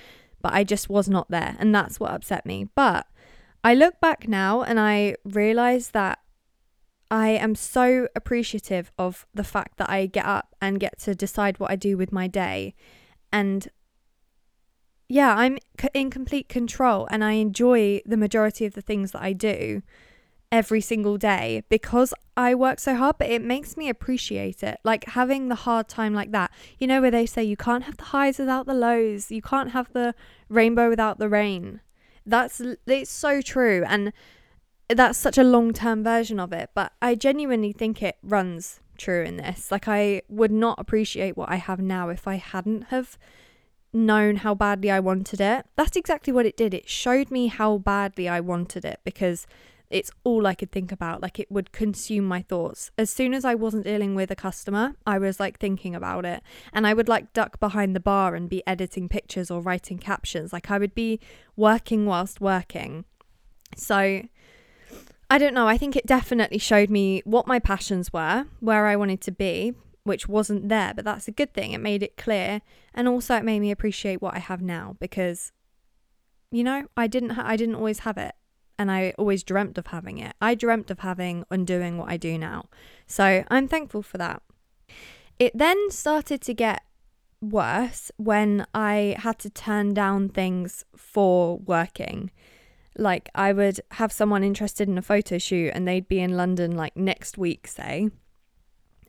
but 0.41 0.53
I 0.53 0.65
just 0.65 0.89
was 0.89 1.09
not 1.09 1.31
there. 1.31 1.57
And 1.59 1.75
that's 1.75 1.99
what 1.99 2.13
upset 2.13 2.47
me. 2.47 2.69
But 2.75 3.07
I 3.65 3.75
look 3.75 4.01
back 4.01 4.29
now 4.29 4.63
and 4.63 4.79
I 4.79 5.17
realize 5.25 5.91
that 5.91 6.21
I 7.11 7.31
am 7.31 7.55
so 7.55 8.09
appreciative 8.15 8.93
of 8.99 9.27
the 9.35 9.45
fact 9.45 9.79
that 9.79 9.89
I 9.89 10.07
get 10.07 10.27
up 10.27 10.55
and 10.61 10.81
get 10.81 10.99
to 11.01 11.15
decide 11.15 11.59
what 11.59 11.71
I 11.71 11.77
do 11.77 11.97
with 11.97 12.13
my 12.13 12.27
day. 12.27 12.75
And 13.33 13.69
yeah, 15.09 15.35
I'm 15.35 15.59
in 15.95 16.11
complete 16.11 16.49
control 16.49 17.09
and 17.11 17.25
I 17.25 17.33
enjoy 17.33 18.03
the 18.05 18.17
majority 18.17 18.67
of 18.67 18.75
the 18.75 18.83
things 18.83 19.13
that 19.13 19.23
I 19.23 19.33
do 19.33 19.83
every 20.51 20.81
single 20.81 21.19
day 21.19 21.63
because 21.69 22.13
I 22.37 22.55
work 22.55 22.79
so 22.79 22.95
hard, 22.95 23.17
but 23.19 23.29
it 23.29 23.43
makes 23.43 23.77
me 23.77 23.89
appreciate 23.89 24.63
it. 24.63 24.79
Like 24.85 25.05
having 25.07 25.49
the 25.49 25.55
hard 25.55 25.89
time 25.89 26.15
like 26.15 26.33
that, 26.33 26.51
you 26.79 26.87
know, 26.87 27.01
where 27.01 27.11
they 27.11 27.27
say 27.27 27.43
you 27.43 27.57
can't 27.57 27.85
have 27.85 27.97
the 27.97 28.05
highs 28.05 28.39
without 28.39 28.67
the 28.67 28.75
lows, 28.75 29.31
you 29.31 29.43
can't 29.43 29.71
have 29.71 29.93
the 29.93 30.15
rainbow 30.49 30.89
without 30.89 31.19
the 31.19 31.29
rain. 31.29 31.81
That's 32.25 32.61
it's 32.87 33.11
so 33.11 33.41
true, 33.41 33.85
and 33.87 34.13
that's 34.89 35.19
such 35.19 35.39
a 35.39 35.45
long 35.45 35.73
term 35.73 36.03
version 36.03 36.41
of 36.41 36.53
it. 36.53 36.71
But 36.75 36.93
I 37.01 37.15
genuinely 37.15 37.73
think 37.73 38.03
it 38.03 38.17
runs 38.23 38.81
true 38.97 39.23
in 39.23 39.37
this. 39.37 39.71
Like 39.71 39.89
I 39.89 40.23
would 40.29 40.51
not 40.51 40.79
appreciate 40.79 41.37
what 41.37 41.51
I 41.51 41.57
have 41.57 41.81
now 41.81 42.09
if 42.09 42.27
I 42.27 42.37
hadn't 42.37 42.85
have 42.85 43.19
known 43.93 44.37
how 44.37 44.55
badly 44.55 44.91
I 44.91 45.01
wanted 45.01 45.41
it. 45.41 45.67
That's 45.77 45.97
exactly 45.97 46.33
what 46.33 46.47
it 46.47 46.57
did. 46.57 46.75
It 46.75 46.89
showed 46.89 47.31
me 47.31 47.47
how 47.47 47.79
badly 47.79 48.29
I 48.29 48.41
wanted 48.41 48.85
it 48.85 49.01
because 49.05 49.47
it's 49.91 50.11
all 50.25 50.47
I 50.47 50.55
could 50.55 50.71
think 50.71 50.93
about. 50.93 51.23
Like 51.23 51.39
it 51.39 51.51
would 51.51 51.73
consume 51.73 52.25
my 52.25 52.43
thoughts. 52.43 52.91
As 52.99 53.09
soon 53.09 53.33
as 53.33 53.45
I 53.45 53.55
wasn't 53.55 53.85
dealing 53.85 54.15
with 54.15 54.31
a 54.31 54.37
customer, 54.37 54.95
I 55.07 55.19
was 55.19 55.41
like 55.41 55.59
thinking 55.59 55.95
about 55.95 56.27
it. 56.27 56.43
And 56.73 56.87
I 56.87 56.93
would 56.93 57.09
like 57.09 57.33
duck 57.33 57.59
behind 57.59 57.97
the 57.97 58.01
bar 58.01 58.35
and 58.35 58.49
be 58.49 58.63
editing 58.67 59.09
pictures 59.09 59.51
or 59.51 59.61
writing 59.61 59.99
captions. 59.99 60.53
Like 60.53 60.71
I 60.71 60.79
would 60.79 60.95
be 60.95 61.21
working 61.57 62.05
whilst 62.05 62.41
working. 62.41 63.07
So 63.77 64.23
I 65.31 65.39
don't 65.39 65.55
know. 65.55 65.69
I 65.69 65.77
think 65.77 65.95
it 65.95 66.07
definitely 66.07 66.59
showed 66.59 66.89
me 66.89 67.23
what 67.25 67.47
my 67.47 67.59
passions 67.59 68.13
were, 68.13 68.47
where 68.61 68.87
I 68.87 68.97
wanted 68.97 69.21
to 69.23 69.33
be, 69.33 69.75
which 70.05 70.27
wasn't 70.29 70.69
there, 70.69 70.95
but 70.95 71.05
that's 71.05 71.29
a 71.29 71.33
good 71.33 71.53
thing. 71.53 71.73
It 71.73 71.81
made 71.81 72.03
it 72.03 72.17
clear. 72.17 72.63
And 72.95 73.07
also 73.07 73.37
it 73.37 73.45
made 73.45 73.61
me 73.61 73.71
appreciate 73.71 74.23
what 74.23 74.35
I 74.35 74.39
have 74.39 74.63
now 74.63 74.97
because 75.01 75.53
you 76.51 76.65
know, 76.65 76.87
I 76.97 77.07
didn't 77.07 77.31
ha- 77.31 77.45
I 77.45 77.57
didn't 77.57 77.75
always 77.75 78.01
have 78.01 78.17
it 78.17 78.35
and 78.79 78.91
I 78.91 79.13
always 79.19 79.43
dreamt 79.43 79.77
of 79.77 79.89
having 79.89 80.19
it. 80.19 80.35
I 80.41 80.55
dreamt 80.55 80.91
of 80.91 81.01
having 81.01 81.45
and 81.51 81.67
doing 81.67 81.99
what 81.99 82.09
I 82.09 82.17
do 82.17 82.39
now. 82.39 82.67
So 83.07 83.45
I'm 83.49 83.69
thankful 83.69 84.03
for 84.03 84.19
that. 84.19 84.43
It 85.39 85.57
then 85.57 85.91
started 85.91 86.41
to 86.43 86.55
get 86.55 86.83
worse 87.41 88.11
when 88.17 88.67
I 88.75 89.17
had 89.19 89.39
to 89.41 89.51
turn 89.51 89.95
down 89.95 90.29
things 90.29 90.85
for 90.97 91.59
working. 91.59 92.31
Like 92.99 93.31
I 93.35 93.53
would 93.53 93.81
have 93.93 94.13
someone 94.13 94.45
interested 94.45 94.89
in 94.89 94.99
a 94.99 95.03
photo 95.03 95.39
shoot 95.39 95.71
and 95.75 95.87
they'd 95.87 96.09
be 96.09 96.21
in 96.21 96.37
London 96.37 96.77
like 96.77 96.97
next 96.97 97.39
week, 97.39 97.67
say. 97.67 98.11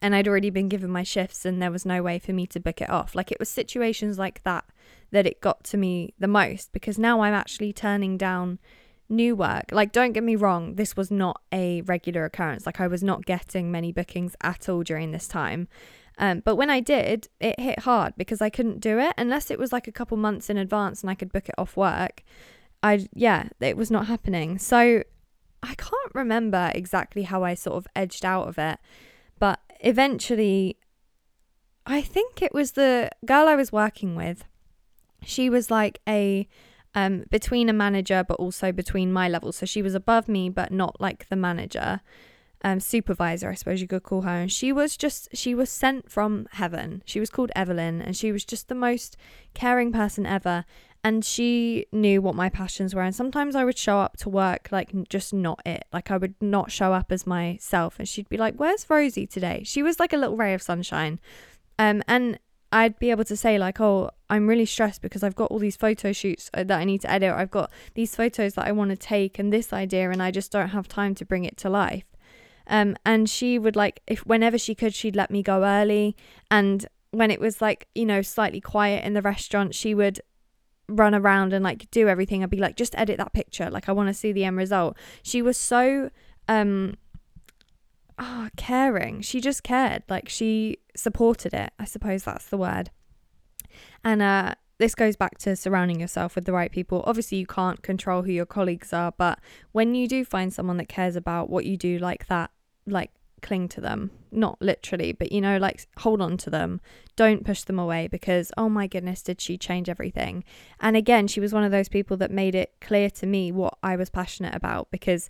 And 0.01 0.15
I'd 0.15 0.27
already 0.27 0.49
been 0.49 0.69
given 0.69 0.89
my 0.89 1.03
shifts 1.03 1.43
and 1.43 1.61
there 1.61 1.71
was 1.71 1.85
no 1.85 2.01
way 2.01 2.19
for 2.19 2.31
me 2.31 2.47
to 2.47 2.59
book 2.59 2.81
it 2.81 2.89
off. 2.89 3.15
Like 3.15 3.31
it 3.31 3.39
was 3.39 3.49
situations 3.49 4.17
like 4.17 4.43
that 4.43 4.65
that 5.11 5.25
it 5.25 5.41
got 5.41 5.63
to 5.65 5.77
me 5.77 6.13
the 6.19 6.27
most 6.27 6.71
because 6.71 6.97
now 6.97 7.21
I'm 7.21 7.33
actually 7.33 7.73
turning 7.73 8.17
down 8.17 8.59
new 9.09 9.35
work. 9.35 9.71
Like, 9.71 9.91
don't 9.91 10.13
get 10.13 10.23
me 10.23 10.35
wrong, 10.35 10.75
this 10.75 10.95
was 10.95 11.11
not 11.11 11.41
a 11.51 11.81
regular 11.81 12.25
occurrence. 12.25 12.65
Like, 12.65 12.79
I 12.79 12.87
was 12.87 13.03
not 13.03 13.25
getting 13.25 13.71
many 13.71 13.91
bookings 13.91 14.35
at 14.41 14.69
all 14.69 14.83
during 14.83 15.11
this 15.11 15.27
time. 15.27 15.67
Um, 16.17 16.41
but 16.43 16.55
when 16.55 16.69
I 16.69 16.79
did, 16.79 17.29
it 17.39 17.59
hit 17.59 17.79
hard 17.79 18.13
because 18.17 18.41
I 18.41 18.49
couldn't 18.49 18.81
do 18.81 18.99
it 18.99 19.13
unless 19.17 19.49
it 19.49 19.57
was 19.57 19.71
like 19.71 19.87
a 19.87 19.91
couple 19.91 20.17
months 20.17 20.49
in 20.49 20.57
advance 20.57 21.01
and 21.01 21.09
I 21.09 21.15
could 21.15 21.31
book 21.31 21.47
it 21.47 21.55
off 21.57 21.77
work. 21.77 22.23
I, 22.81 23.07
yeah, 23.13 23.49
it 23.59 23.77
was 23.77 23.91
not 23.91 24.07
happening. 24.07 24.57
So 24.57 25.03
I 25.61 25.75
can't 25.75 26.13
remember 26.13 26.71
exactly 26.73 27.23
how 27.23 27.43
I 27.43 27.53
sort 27.53 27.77
of 27.77 27.87
edged 27.95 28.23
out 28.25 28.47
of 28.47 28.57
it, 28.57 28.79
but 29.37 29.59
eventually, 29.81 30.77
I 31.85 32.01
think 32.01 32.41
it 32.41 32.53
was 32.53 32.73
the 32.73 33.09
girl 33.25 33.47
I 33.47 33.55
was 33.55 33.71
working 33.71 34.15
with. 34.15 34.45
She 35.23 35.49
was 35.49 35.69
like 35.69 35.99
a 36.07 36.47
um, 36.95 37.25
between 37.29 37.69
a 37.69 37.73
manager, 37.73 38.23
but 38.27 38.35
also 38.35 38.71
between 38.71 39.11
my 39.11 39.27
level. 39.29 39.51
So 39.51 39.65
she 39.65 39.81
was 39.81 39.93
above 39.93 40.27
me, 40.27 40.49
but 40.49 40.71
not 40.71 40.99
like 40.99 41.29
the 41.29 41.35
manager, 41.35 42.01
um, 42.63 42.79
supervisor, 42.79 43.49
I 43.49 43.53
suppose 43.53 43.81
you 43.81 43.87
could 43.87 44.03
call 44.03 44.21
her. 44.21 44.41
And 44.41 44.51
she 44.51 44.71
was 44.71 44.97
just, 44.97 45.29
she 45.33 45.53
was 45.53 45.69
sent 45.69 46.11
from 46.11 46.47
heaven. 46.53 47.03
She 47.05 47.19
was 47.19 47.29
called 47.29 47.51
Evelyn, 47.55 48.01
and 48.01 48.17
she 48.17 48.31
was 48.31 48.43
just 48.43 48.67
the 48.67 48.75
most 48.75 49.17
caring 49.53 49.91
person 49.91 50.25
ever. 50.25 50.65
And 51.03 51.23
she 51.23 51.85
knew 51.93 52.21
what 52.21 52.35
my 52.35 52.49
passions 52.49 52.93
were. 52.93 53.03
And 53.03 53.15
sometimes 53.15 53.55
I 53.55 53.63
would 53.63 53.77
show 53.77 53.99
up 53.99 54.17
to 54.17 54.29
work 54.29 54.67
like 54.71 54.91
just 55.07 55.33
not 55.33 55.61
it. 55.65 55.85
Like 55.93 56.11
I 56.11 56.17
would 56.17 56.35
not 56.41 56.71
show 56.71 56.93
up 56.93 57.11
as 57.11 57.25
myself. 57.25 57.95
And 57.99 58.07
she'd 58.07 58.27
be 58.27 58.37
like, 58.37 58.55
Where's 58.55 58.89
Rosie 58.89 59.25
today? 59.25 59.61
She 59.65 59.81
was 59.81 59.99
like 59.99 60.11
a 60.11 60.17
little 60.17 60.35
ray 60.35 60.53
of 60.53 60.61
sunshine. 60.61 61.19
Um, 61.77 62.03
and 62.07 62.37
I'd 62.71 62.99
be 62.99 63.09
able 63.09 63.23
to 63.25 63.35
say 63.35 63.57
like, 63.57 63.79
oh, 63.81 64.11
I'm 64.29 64.47
really 64.47 64.65
stressed 64.65 65.01
because 65.01 65.23
I've 65.23 65.35
got 65.35 65.49
all 65.49 65.57
these 65.57 65.75
photo 65.75 66.11
shoots 66.11 66.51
uh, 66.53 66.63
that 66.65 66.79
I 66.79 66.83
need 66.83 67.01
to 67.01 67.11
edit. 67.11 67.33
I've 67.33 67.49
got 67.49 67.71
these 67.95 68.15
photos 68.15 68.53
that 68.53 68.67
I 68.67 68.71
want 68.71 68.91
to 68.91 68.97
take 68.97 69.39
and 69.39 69.51
this 69.51 69.73
idea, 69.73 70.11
and 70.11 70.21
I 70.21 70.29
just 70.29 70.51
don't 70.51 70.69
have 70.69 70.87
time 70.87 71.15
to 71.15 71.25
bring 71.25 71.45
it 71.45 71.57
to 71.57 71.69
life. 71.69 72.05
Um, 72.67 72.95
and 73.05 73.27
she 73.27 73.57
would 73.57 73.75
like, 73.75 74.01
if 74.05 74.19
whenever 74.19 74.59
she 74.59 74.75
could, 74.75 74.93
she'd 74.93 75.15
let 75.15 75.31
me 75.31 75.41
go 75.41 75.63
early. 75.63 76.15
And 76.51 76.85
when 77.09 77.31
it 77.31 77.39
was 77.39 77.59
like, 77.59 77.87
you 77.95 78.05
know, 78.05 78.21
slightly 78.21 78.61
quiet 78.61 79.03
in 79.03 79.13
the 79.13 79.23
restaurant, 79.23 79.73
she 79.73 79.95
would 79.95 80.21
run 80.89 81.13
around 81.15 81.53
and 81.53 81.63
like 81.63 81.89
do 81.91 82.07
everything. 82.07 82.43
I'd 82.43 82.49
be 82.49 82.57
like, 82.57 82.75
just 82.75 82.97
edit 82.97 83.17
that 83.17 83.33
picture. 83.33 83.69
Like, 83.69 83.87
I 83.87 83.91
want 83.91 84.07
to 84.09 84.13
see 84.13 84.31
the 84.31 84.43
end 84.43 84.57
result. 84.57 84.97
She 85.23 85.41
was 85.41 85.57
so, 85.57 86.09
um, 86.47 86.97
oh, 88.17 88.49
caring. 88.57 89.21
She 89.21 89.39
just 89.39 89.63
cared. 89.63 90.03
Like, 90.09 90.29
she 90.29 90.77
supported 90.95 91.53
it. 91.53 91.71
I 91.79 91.85
suppose 91.85 92.23
that's 92.23 92.47
the 92.47 92.57
word. 92.57 92.91
And 94.03 94.21
uh, 94.21 94.55
this 94.77 94.95
goes 94.95 95.15
back 95.15 95.37
to 95.39 95.55
surrounding 95.55 95.99
yourself 95.99 96.35
with 96.35 96.45
the 96.45 96.53
right 96.53 96.71
people. 96.71 97.03
Obviously, 97.05 97.37
you 97.37 97.45
can't 97.45 97.83
control 97.83 98.23
who 98.23 98.31
your 98.31 98.45
colleagues 98.45 98.93
are, 98.93 99.13
but 99.17 99.39
when 99.71 99.93
you 99.93 100.07
do 100.07 100.25
find 100.25 100.53
someone 100.53 100.77
that 100.77 100.89
cares 100.89 101.15
about 101.15 101.49
what 101.49 101.65
you 101.65 101.77
do 101.77 101.99
like 101.99 102.27
that, 102.27 102.51
like 102.87 103.11
cling 103.41 103.67
to 103.69 103.81
them, 103.81 104.11
not 104.31 104.61
literally, 104.61 105.11
but 105.11 105.31
you 105.31 105.41
know, 105.41 105.57
like 105.57 105.87
hold 105.97 106.21
on 106.21 106.37
to 106.37 106.49
them. 106.49 106.81
Don't 107.15 107.45
push 107.45 107.63
them 107.63 107.79
away 107.79 108.07
because, 108.07 108.51
oh 108.57 108.69
my 108.69 108.87
goodness, 108.87 109.21
did 109.21 109.41
she 109.41 109.57
change 109.57 109.89
everything? 109.89 110.43
And 110.79 110.95
again, 110.95 111.27
she 111.27 111.39
was 111.39 111.53
one 111.53 111.63
of 111.63 111.71
those 111.71 111.89
people 111.89 112.17
that 112.17 112.31
made 112.31 112.55
it 112.55 112.73
clear 112.81 113.09
to 113.11 113.25
me 113.25 113.51
what 113.51 113.77
I 113.83 113.95
was 113.95 114.09
passionate 114.09 114.55
about 114.55 114.89
because 114.91 115.29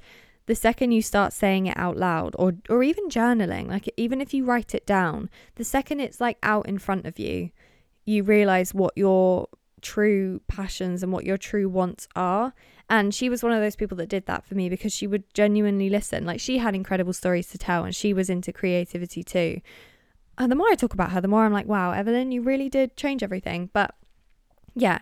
the 0.49 0.55
second 0.55 0.91
you 0.91 1.01
start 1.01 1.31
saying 1.31 1.67
it 1.67 1.77
out 1.77 1.95
loud 1.95 2.35
or 2.39 2.53
or 2.69 2.81
even 2.81 3.07
journaling 3.07 3.67
like 3.67 3.87
even 3.97 4.19
if 4.19 4.33
you 4.33 4.43
write 4.43 4.73
it 4.73 4.83
down 4.83 5.29
the 5.55 5.63
second 5.63 5.99
it's 5.99 6.19
like 6.19 6.39
out 6.41 6.67
in 6.67 6.79
front 6.79 7.05
of 7.05 7.19
you 7.19 7.51
you 8.03 8.23
realize 8.23 8.73
what 8.73 8.91
your 8.95 9.47
true 9.81 10.41
passions 10.47 11.03
and 11.03 11.13
what 11.13 11.23
your 11.23 11.37
true 11.37 11.69
wants 11.69 12.07
are 12.15 12.53
and 12.89 13.13
she 13.13 13.29
was 13.29 13.43
one 13.43 13.51
of 13.51 13.61
those 13.61 13.75
people 13.75 13.97
that 13.97 14.09
did 14.09 14.25
that 14.25 14.45
for 14.45 14.55
me 14.55 14.69
because 14.69 14.93
she 14.93 15.07
would 15.07 15.31
genuinely 15.33 15.89
listen 15.89 16.25
like 16.25 16.39
she 16.39 16.57
had 16.57 16.75
incredible 16.75 17.13
stories 17.13 17.47
to 17.47 17.57
tell 17.57 17.83
and 17.83 17.95
she 17.95 18.13
was 18.13 18.29
into 18.29 18.51
creativity 18.51 19.23
too 19.23 19.61
and 20.37 20.51
the 20.51 20.55
more 20.55 20.69
i 20.69 20.75
talk 20.75 20.93
about 20.93 21.11
her 21.11 21.21
the 21.21 21.27
more 21.27 21.45
i'm 21.45 21.53
like 21.53 21.67
wow 21.67 21.91
evelyn 21.91 22.31
you 22.31 22.41
really 22.41 22.69
did 22.69 22.95
change 22.97 23.23
everything 23.23 23.69
but 23.73 23.95
yeah 24.75 24.99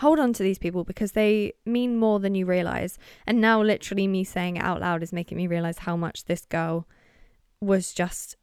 hold 0.00 0.18
on 0.18 0.32
to 0.32 0.42
these 0.42 0.58
people 0.58 0.82
because 0.82 1.12
they 1.12 1.52
mean 1.66 1.96
more 1.96 2.18
than 2.20 2.34
you 2.34 2.46
realize. 2.46 2.98
And 3.26 3.40
now, 3.40 3.62
literally, 3.62 4.06
me 4.06 4.24
saying 4.24 4.56
it 4.56 4.64
out 4.64 4.80
loud 4.80 5.02
is 5.02 5.12
making 5.12 5.36
me 5.36 5.46
realize 5.46 5.78
how 5.78 5.96
much 5.96 6.24
this 6.24 6.46
girl 6.46 6.86
was 7.60 7.92
just 7.92 8.36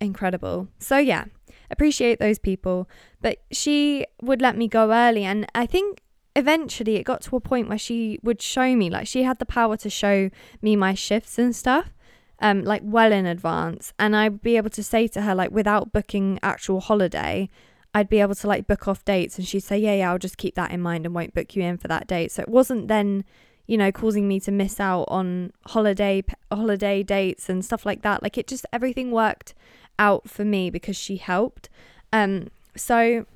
incredible. 0.00 0.68
So, 0.78 0.98
yeah, 0.98 1.26
appreciate 1.70 2.18
those 2.18 2.38
people. 2.38 2.88
But 3.20 3.38
she 3.52 4.06
would 4.20 4.42
let 4.42 4.56
me 4.56 4.66
go 4.66 4.92
early. 4.92 5.24
And 5.24 5.46
I 5.54 5.66
think 5.66 6.02
eventually 6.38 6.96
it 6.96 7.04
got 7.04 7.20
to 7.22 7.36
a 7.36 7.40
point 7.40 7.68
where 7.68 7.78
she 7.78 8.18
would 8.22 8.40
show 8.40 8.74
me, 8.74 8.88
like, 8.90 9.06
she 9.06 9.22
had 9.24 9.38
the 9.38 9.46
power 9.46 9.76
to 9.78 9.90
show 9.90 10.30
me 10.62 10.76
my 10.76 10.94
shifts 10.94 11.38
and 11.38 11.54
stuff. 11.54 11.92
Um, 12.40 12.62
like 12.62 12.82
well 12.84 13.10
in 13.10 13.26
advance, 13.26 13.92
and 13.98 14.14
I'd 14.14 14.40
be 14.42 14.56
able 14.56 14.70
to 14.70 14.82
say 14.82 15.08
to 15.08 15.22
her, 15.22 15.34
like, 15.34 15.50
without 15.50 15.92
booking 15.92 16.38
actual 16.40 16.78
holiday, 16.78 17.50
I'd 17.94 18.08
be 18.08 18.20
able 18.20 18.34
to 18.36 18.46
like 18.46 18.66
book 18.66 18.86
off 18.86 19.04
dates 19.04 19.38
and 19.38 19.46
she'd 19.46 19.60
say, 19.60 19.78
Yeah, 19.78 19.94
yeah, 19.94 20.10
I'll 20.10 20.18
just 20.18 20.36
keep 20.36 20.54
that 20.54 20.70
in 20.70 20.80
mind 20.80 21.06
and 21.06 21.14
won't 21.14 21.34
book 21.34 21.56
you 21.56 21.62
in 21.62 21.78
for 21.78 21.88
that 21.88 22.06
date. 22.06 22.30
So 22.32 22.42
it 22.42 22.48
wasn't 22.48 22.88
then, 22.88 23.24
you 23.66 23.76
know, 23.76 23.90
causing 23.90 24.28
me 24.28 24.40
to 24.40 24.52
miss 24.52 24.78
out 24.78 25.04
on 25.08 25.52
holiday 25.66 26.22
holiday 26.52 27.02
dates 27.02 27.48
and 27.48 27.64
stuff 27.64 27.86
like 27.86 28.02
that. 28.02 28.22
Like 28.22 28.36
it 28.36 28.46
just 28.46 28.66
everything 28.72 29.10
worked 29.10 29.54
out 29.98 30.28
for 30.28 30.44
me 30.44 30.70
because 30.70 30.96
she 30.96 31.16
helped. 31.16 31.68
Um 32.12 32.48
so 32.76 33.26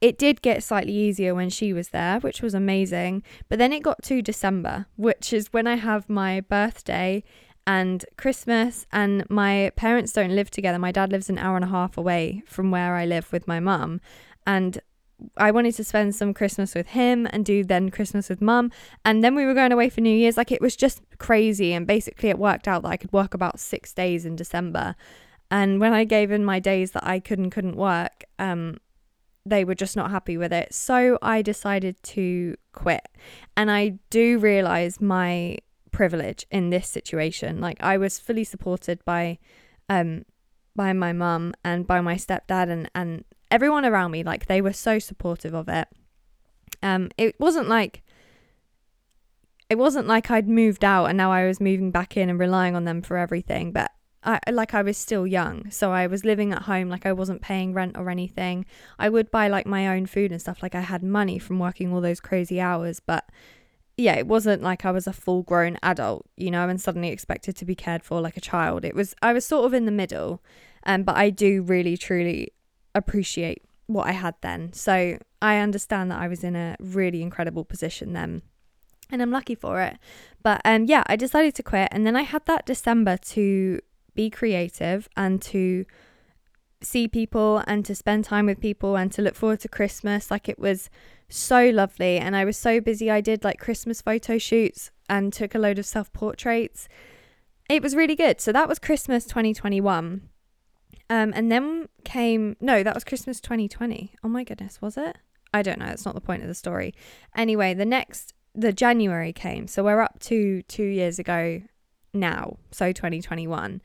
it 0.00 0.18
did 0.18 0.42
get 0.42 0.62
slightly 0.62 0.92
easier 0.92 1.34
when 1.34 1.50
she 1.50 1.72
was 1.72 1.88
there, 1.88 2.20
which 2.20 2.42
was 2.42 2.54
amazing. 2.54 3.22
But 3.48 3.58
then 3.58 3.72
it 3.72 3.82
got 3.82 4.02
to 4.04 4.22
December, 4.22 4.86
which 4.96 5.32
is 5.32 5.52
when 5.52 5.66
I 5.66 5.76
have 5.76 6.08
my 6.08 6.40
birthday 6.40 7.22
and 7.66 8.04
Christmas, 8.18 8.86
and 8.92 9.24
my 9.30 9.72
parents 9.76 10.12
don't 10.12 10.34
live 10.34 10.50
together. 10.50 10.78
My 10.78 10.92
dad 10.92 11.10
lives 11.10 11.30
an 11.30 11.38
hour 11.38 11.56
and 11.56 11.64
a 11.64 11.68
half 11.68 11.96
away 11.96 12.42
from 12.46 12.70
where 12.70 12.94
I 12.94 13.06
live 13.06 13.32
with 13.32 13.48
my 13.48 13.58
mum, 13.58 14.02
and 14.46 14.80
I 15.36 15.50
wanted 15.50 15.74
to 15.76 15.84
spend 15.84 16.14
some 16.14 16.34
Christmas 16.34 16.74
with 16.74 16.88
him 16.88 17.26
and 17.30 17.44
do 17.44 17.64
then 17.64 17.90
Christmas 17.90 18.28
with 18.28 18.42
mum. 18.42 18.70
And 19.04 19.22
then 19.22 19.34
we 19.34 19.46
were 19.46 19.54
going 19.54 19.72
away 19.72 19.88
for 19.88 20.00
New 20.00 20.14
Year's. 20.14 20.36
Like 20.36 20.52
it 20.52 20.60
was 20.60 20.76
just 20.76 21.00
crazy. 21.18 21.72
And 21.72 21.86
basically, 21.86 22.28
it 22.28 22.38
worked 22.38 22.68
out 22.68 22.82
that 22.82 22.88
I 22.88 22.96
could 22.96 23.12
work 23.12 23.34
about 23.34 23.60
six 23.60 23.92
days 23.92 24.26
in 24.26 24.36
December. 24.36 24.96
And 25.50 25.80
when 25.80 25.92
I 25.92 26.04
gave 26.04 26.30
in 26.30 26.44
my 26.44 26.58
days 26.58 26.92
that 26.92 27.06
I 27.06 27.20
could 27.20 27.38
and 27.38 27.52
couldn't 27.52 27.76
work, 27.76 28.24
um, 28.38 28.78
they 29.46 29.64
were 29.64 29.74
just 29.74 29.96
not 29.96 30.10
happy 30.10 30.36
with 30.36 30.52
it. 30.52 30.72
So 30.74 31.18
I 31.20 31.42
decided 31.42 32.02
to 32.02 32.56
quit. 32.72 33.06
And 33.56 33.70
I 33.70 33.98
do 34.10 34.38
realize 34.38 35.00
my 35.00 35.58
privilege 35.90 36.46
in 36.50 36.70
this 36.70 36.88
situation. 36.88 37.60
Like 37.60 37.82
I 37.82 37.98
was 37.98 38.18
fully 38.18 38.44
supported 38.44 39.04
by 39.04 39.38
um 39.88 40.24
by 40.74 40.92
my 40.92 41.12
mum 41.12 41.54
and 41.64 41.86
by 41.86 42.00
my 42.00 42.16
stepdad 42.16 42.68
and 42.68 42.90
and 42.94 43.24
everyone 43.50 43.84
around 43.84 44.10
me 44.10 44.24
like 44.24 44.46
they 44.46 44.60
were 44.60 44.72
so 44.72 44.98
supportive 44.98 45.54
of 45.54 45.68
it. 45.68 45.88
Um 46.82 47.10
it 47.18 47.38
wasn't 47.38 47.68
like 47.68 48.02
it 49.70 49.76
wasn't 49.76 50.06
like 50.06 50.30
I'd 50.30 50.48
moved 50.48 50.84
out 50.84 51.06
and 51.06 51.16
now 51.16 51.32
I 51.32 51.46
was 51.46 51.60
moving 51.60 51.90
back 51.90 52.16
in 52.16 52.28
and 52.28 52.38
relying 52.38 52.74
on 52.74 52.84
them 52.84 53.02
for 53.02 53.16
everything, 53.16 53.72
but 53.72 53.90
I 54.24 54.50
like 54.50 54.74
I 54.74 54.82
was 54.82 54.96
still 54.96 55.26
young, 55.26 55.70
so 55.70 55.92
I 55.92 56.06
was 56.06 56.24
living 56.24 56.52
at 56.52 56.62
home 56.62 56.88
like 56.88 57.06
I 57.06 57.12
wasn't 57.12 57.42
paying 57.42 57.74
rent 57.74 57.96
or 57.96 58.10
anything. 58.10 58.64
I 58.98 59.08
would 59.08 59.30
buy 59.30 59.48
like 59.48 59.66
my 59.66 59.88
own 59.88 60.06
food 60.06 60.32
and 60.32 60.40
stuff 60.40 60.62
like 60.62 60.74
I 60.74 60.80
had 60.80 61.02
money 61.02 61.38
from 61.38 61.58
working 61.58 61.92
all 61.92 62.00
those 62.00 62.20
crazy 62.20 62.60
hours, 62.60 63.00
but 63.00 63.28
yeah, 63.96 64.14
it 64.14 64.26
wasn't 64.26 64.62
like 64.62 64.84
I 64.84 64.90
was 64.90 65.06
a 65.06 65.12
full 65.12 65.42
grown 65.42 65.78
adult, 65.82 66.26
you 66.36 66.50
know, 66.50 66.68
and 66.68 66.80
suddenly 66.80 67.10
expected 67.10 67.54
to 67.56 67.64
be 67.64 67.74
cared 67.74 68.02
for 68.02 68.20
like 68.20 68.36
a 68.36 68.40
child. 68.40 68.84
It 68.84 68.94
was 68.94 69.14
I 69.22 69.32
was 69.32 69.44
sort 69.44 69.66
of 69.66 69.74
in 69.74 69.84
the 69.84 69.92
middle. 69.92 70.42
Um, 70.86 71.02
but 71.02 71.16
I 71.16 71.30
do 71.30 71.62
really 71.62 71.96
truly 71.96 72.52
appreciate 72.94 73.62
what 73.86 74.06
I 74.06 74.12
had 74.12 74.34
then. 74.40 74.72
So 74.72 75.18
I 75.42 75.58
understand 75.58 76.10
that 76.10 76.20
I 76.20 76.28
was 76.28 76.44
in 76.44 76.56
a 76.56 76.76
really 76.78 77.22
incredible 77.22 77.64
position 77.64 78.12
then. 78.12 78.42
And 79.10 79.20
I'm 79.20 79.30
lucky 79.30 79.54
for 79.54 79.80
it. 79.80 79.98
But 80.42 80.60
um 80.64 80.84
yeah, 80.86 81.04
I 81.06 81.16
decided 81.16 81.54
to 81.56 81.62
quit 81.62 81.88
and 81.92 82.06
then 82.06 82.16
I 82.16 82.22
had 82.22 82.46
that 82.46 82.66
December 82.66 83.16
to 83.18 83.80
be 84.14 84.30
creative 84.30 85.08
and 85.16 85.40
to 85.42 85.84
see 86.82 87.08
people 87.08 87.62
and 87.66 87.84
to 87.84 87.94
spend 87.94 88.24
time 88.24 88.46
with 88.46 88.60
people 88.60 88.96
and 88.96 89.10
to 89.12 89.22
look 89.22 89.34
forward 89.34 89.60
to 89.60 89.68
Christmas. 89.68 90.30
Like 90.30 90.48
it 90.48 90.58
was 90.58 90.90
so 91.28 91.70
lovely. 91.70 92.18
And 92.18 92.36
I 92.36 92.44
was 92.44 92.56
so 92.56 92.80
busy. 92.80 93.10
I 93.10 93.20
did 93.20 93.44
like 93.44 93.58
Christmas 93.58 94.00
photo 94.00 94.38
shoots 94.38 94.90
and 95.08 95.32
took 95.32 95.54
a 95.54 95.58
load 95.58 95.78
of 95.78 95.86
self 95.86 96.12
portraits. 96.12 96.88
It 97.68 97.82
was 97.82 97.96
really 97.96 98.16
good. 98.16 98.40
So 98.40 98.52
that 98.52 98.68
was 98.68 98.78
Christmas 98.78 99.24
2021. 99.24 100.28
Um, 101.10 101.32
and 101.34 101.52
then 101.52 101.88
came, 102.04 102.56
no, 102.60 102.82
that 102.82 102.94
was 102.94 103.04
Christmas 103.04 103.40
2020. 103.40 104.14
Oh 104.22 104.28
my 104.28 104.44
goodness, 104.44 104.80
was 104.80 104.96
it? 104.96 105.16
I 105.52 105.62
don't 105.62 105.78
know. 105.78 105.86
It's 105.86 106.04
not 106.04 106.14
the 106.14 106.20
point 106.20 106.42
of 106.42 106.48
the 106.48 106.54
story. 106.54 106.94
Anyway, 107.36 107.74
the 107.74 107.84
next, 107.84 108.32
the 108.54 108.72
January 108.72 109.32
came. 109.32 109.66
So 109.66 109.84
we're 109.84 110.00
up 110.00 110.18
to 110.20 110.62
two 110.62 110.84
years 110.84 111.18
ago 111.18 111.62
now. 112.14 112.56
So 112.70 112.92
2021. 112.92 113.82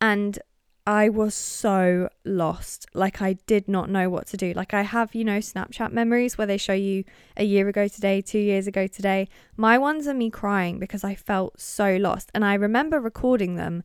And 0.00 0.38
I 0.86 1.08
was 1.08 1.34
so 1.34 2.08
lost. 2.24 2.86
Like, 2.92 3.22
I 3.22 3.34
did 3.46 3.68
not 3.68 3.88
know 3.88 4.10
what 4.10 4.26
to 4.28 4.36
do. 4.36 4.52
Like, 4.52 4.74
I 4.74 4.82
have, 4.82 5.14
you 5.14 5.24
know, 5.24 5.38
Snapchat 5.38 5.92
memories 5.92 6.36
where 6.36 6.46
they 6.46 6.56
show 6.56 6.72
you 6.72 7.04
a 7.36 7.44
year 7.44 7.68
ago 7.68 7.86
today, 7.86 8.20
two 8.20 8.40
years 8.40 8.66
ago 8.66 8.88
today. 8.88 9.28
My 9.56 9.78
ones 9.78 10.08
are 10.08 10.14
me 10.14 10.28
crying 10.28 10.80
because 10.80 11.04
I 11.04 11.14
felt 11.14 11.60
so 11.60 11.96
lost. 11.96 12.32
And 12.34 12.44
I 12.44 12.54
remember 12.54 12.98
recording 12.98 13.54
them, 13.54 13.84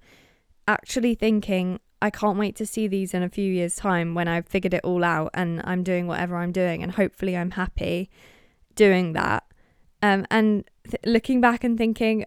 actually 0.68 1.14
thinking, 1.14 1.80
I 2.02 2.10
can't 2.10 2.40
wait 2.40 2.56
to 2.56 2.66
see 2.66 2.88
these 2.88 3.14
in 3.14 3.22
a 3.22 3.30
few 3.30 3.52
years' 3.52 3.76
time 3.76 4.16
when 4.16 4.28
I've 4.28 4.48
figured 4.48 4.74
it 4.74 4.84
all 4.84 5.04
out 5.04 5.32
and 5.36 5.62
I'm 5.66 5.84
doing 5.84 6.08
whatever 6.08 6.38
I'm 6.38 6.52
doing. 6.52 6.82
And 6.82 6.94
hopefully, 6.94 7.38
I'm 7.38 7.52
happy 7.52 8.10
doing 8.76 9.14
that. 9.14 9.44
Um, 10.02 10.26
and 10.32 10.64
th- 10.84 11.02
looking 11.06 11.42
back 11.42 11.64
and 11.64 11.78
thinking, 11.78 12.26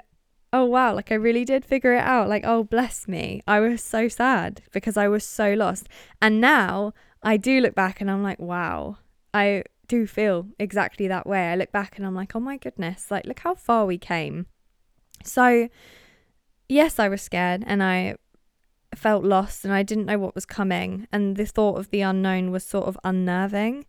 oh 0.52 0.64
wow, 0.64 0.94
like 0.94 1.12
I 1.12 1.16
really 1.16 1.44
did 1.44 1.64
figure 1.64 1.94
it 1.94 2.02
out. 2.02 2.28
Like, 2.28 2.44
oh, 2.44 2.64
bless 2.64 3.06
me. 3.06 3.42
I 3.46 3.60
was 3.60 3.82
so 3.82 4.08
sad 4.08 4.62
because 4.72 4.96
I 4.96 5.08
was 5.08 5.24
so 5.24 5.54
lost. 5.54 5.88
And 6.20 6.40
now 6.40 6.92
I 7.22 7.36
do 7.36 7.60
look 7.60 7.74
back 7.74 8.00
and 8.00 8.10
I'm 8.10 8.22
like, 8.22 8.38
wow, 8.40 8.98
I 9.32 9.64
do 9.86 10.06
feel 10.06 10.48
exactly 10.58 11.08
that 11.08 11.26
way. 11.26 11.48
I 11.48 11.56
look 11.56 11.72
back 11.72 11.96
and 11.96 12.06
I'm 12.06 12.14
like, 12.14 12.34
oh 12.34 12.40
my 12.40 12.56
goodness, 12.56 13.10
like, 13.10 13.26
look 13.26 13.40
how 13.40 13.54
far 13.54 13.86
we 13.86 13.98
came. 13.98 14.46
So, 15.24 15.68
yes, 16.68 16.98
I 16.98 17.08
was 17.08 17.22
scared 17.22 17.64
and 17.66 17.82
I 17.82 18.16
felt 18.94 19.24
lost 19.24 19.64
and 19.64 19.72
I 19.72 19.82
didn't 19.82 20.06
know 20.06 20.18
what 20.18 20.34
was 20.34 20.46
coming. 20.46 21.06
And 21.12 21.36
the 21.36 21.46
thought 21.46 21.78
of 21.78 21.90
the 21.90 22.00
unknown 22.00 22.50
was 22.50 22.64
sort 22.64 22.86
of 22.86 22.98
unnerving. 23.04 23.86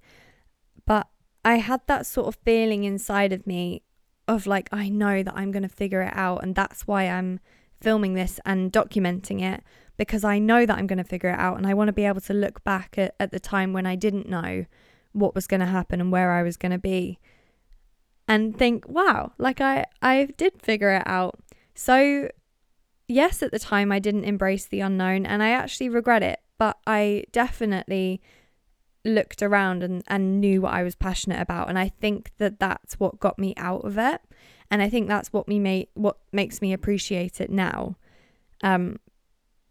But 0.86 1.08
I 1.44 1.56
had 1.58 1.82
that 1.88 2.06
sort 2.06 2.28
of 2.28 2.36
feeling 2.44 2.84
inside 2.84 3.34
of 3.34 3.48
me 3.48 3.82
of 4.32 4.48
like, 4.48 4.70
I 4.72 4.90
know 4.90 5.24
that 5.24 5.36
I'm 5.36 5.52
going 5.52 5.64
to 5.64 5.70
figure 5.70 6.02
it 6.02 6.14
out. 6.16 6.44
And 6.44 6.56
that's 6.56 6.88
why 6.88 7.08
I'm 7.08 7.40
filming 7.80 8.14
this 8.14 8.40
and 8.46 8.72
documenting 8.72 9.42
it 9.42 9.64
because 9.98 10.24
I 10.24 10.40
know 10.40 10.66
that 10.66 10.78
I'm 10.78 10.88
going 10.88 10.98
to 10.98 11.04
figure 11.04 11.30
it 11.30 11.40
out. 11.40 11.58
And 11.58 11.68
I 11.68 11.74
want 11.74 11.90
to 11.90 11.94
be 11.94 12.06
able 12.06 12.22
to 12.22 12.34
look 12.34 12.64
back 12.64 12.98
at, 12.98 13.16
at 13.20 13.32
the 13.32 13.40
time 13.40 13.74
when 13.74 13.86
I 13.86 13.96
didn't 13.96 14.30
know 14.30 14.66
what 15.12 15.36
was 15.36 15.48
going 15.48 15.60
to 15.60 15.66
happen 15.66 16.00
and 16.00 16.12
where 16.12 16.32
I 16.32 16.44
was 16.44 16.58
going 16.58 16.72
to 16.72 16.78
be 16.78 17.20
and 18.28 18.58
think, 18.58 18.88
wow, 18.88 19.34
like 19.38 19.60
I, 19.60 19.86
I 20.02 20.30
did 20.38 20.62
figure 20.62 20.92
it 20.92 21.04
out. 21.06 21.40
So, 21.76 22.30
yes, 23.08 23.44
at 23.44 23.52
the 23.52 23.60
time 23.60 23.92
I 23.92 24.00
didn't 24.00 24.24
embrace 24.24 24.66
the 24.66 24.80
unknown 24.80 25.26
and 25.26 25.44
I 25.44 25.50
actually 25.50 25.90
regret 25.90 26.24
it, 26.24 26.40
but 26.58 26.78
I 26.88 27.26
definitely 27.32 28.22
looked 29.04 29.42
around 29.42 29.84
and, 29.84 30.04
and 30.08 30.40
knew 30.40 30.62
what 30.62 30.74
I 30.74 30.84
was 30.84 30.96
passionate 30.96 31.42
about. 31.42 31.70
And 31.70 31.78
I 31.78 31.90
think 31.90 32.32
that 32.38 32.60
that's 32.60 33.00
what 33.00 33.20
got 33.20 33.40
me 33.40 33.54
out 33.58 33.84
of 33.86 33.98
it. 33.98 34.22
And 34.70 34.82
I 34.82 34.90
think 34.90 35.08
that's 35.08 35.34
what 35.34 35.48
me 35.48 35.60
made, 35.60 35.88
what 35.94 36.18
makes 36.32 36.62
me 36.62 36.72
appreciate 36.74 37.42
it 37.42 37.50
now. 37.50 37.98
Um, 38.64 39.00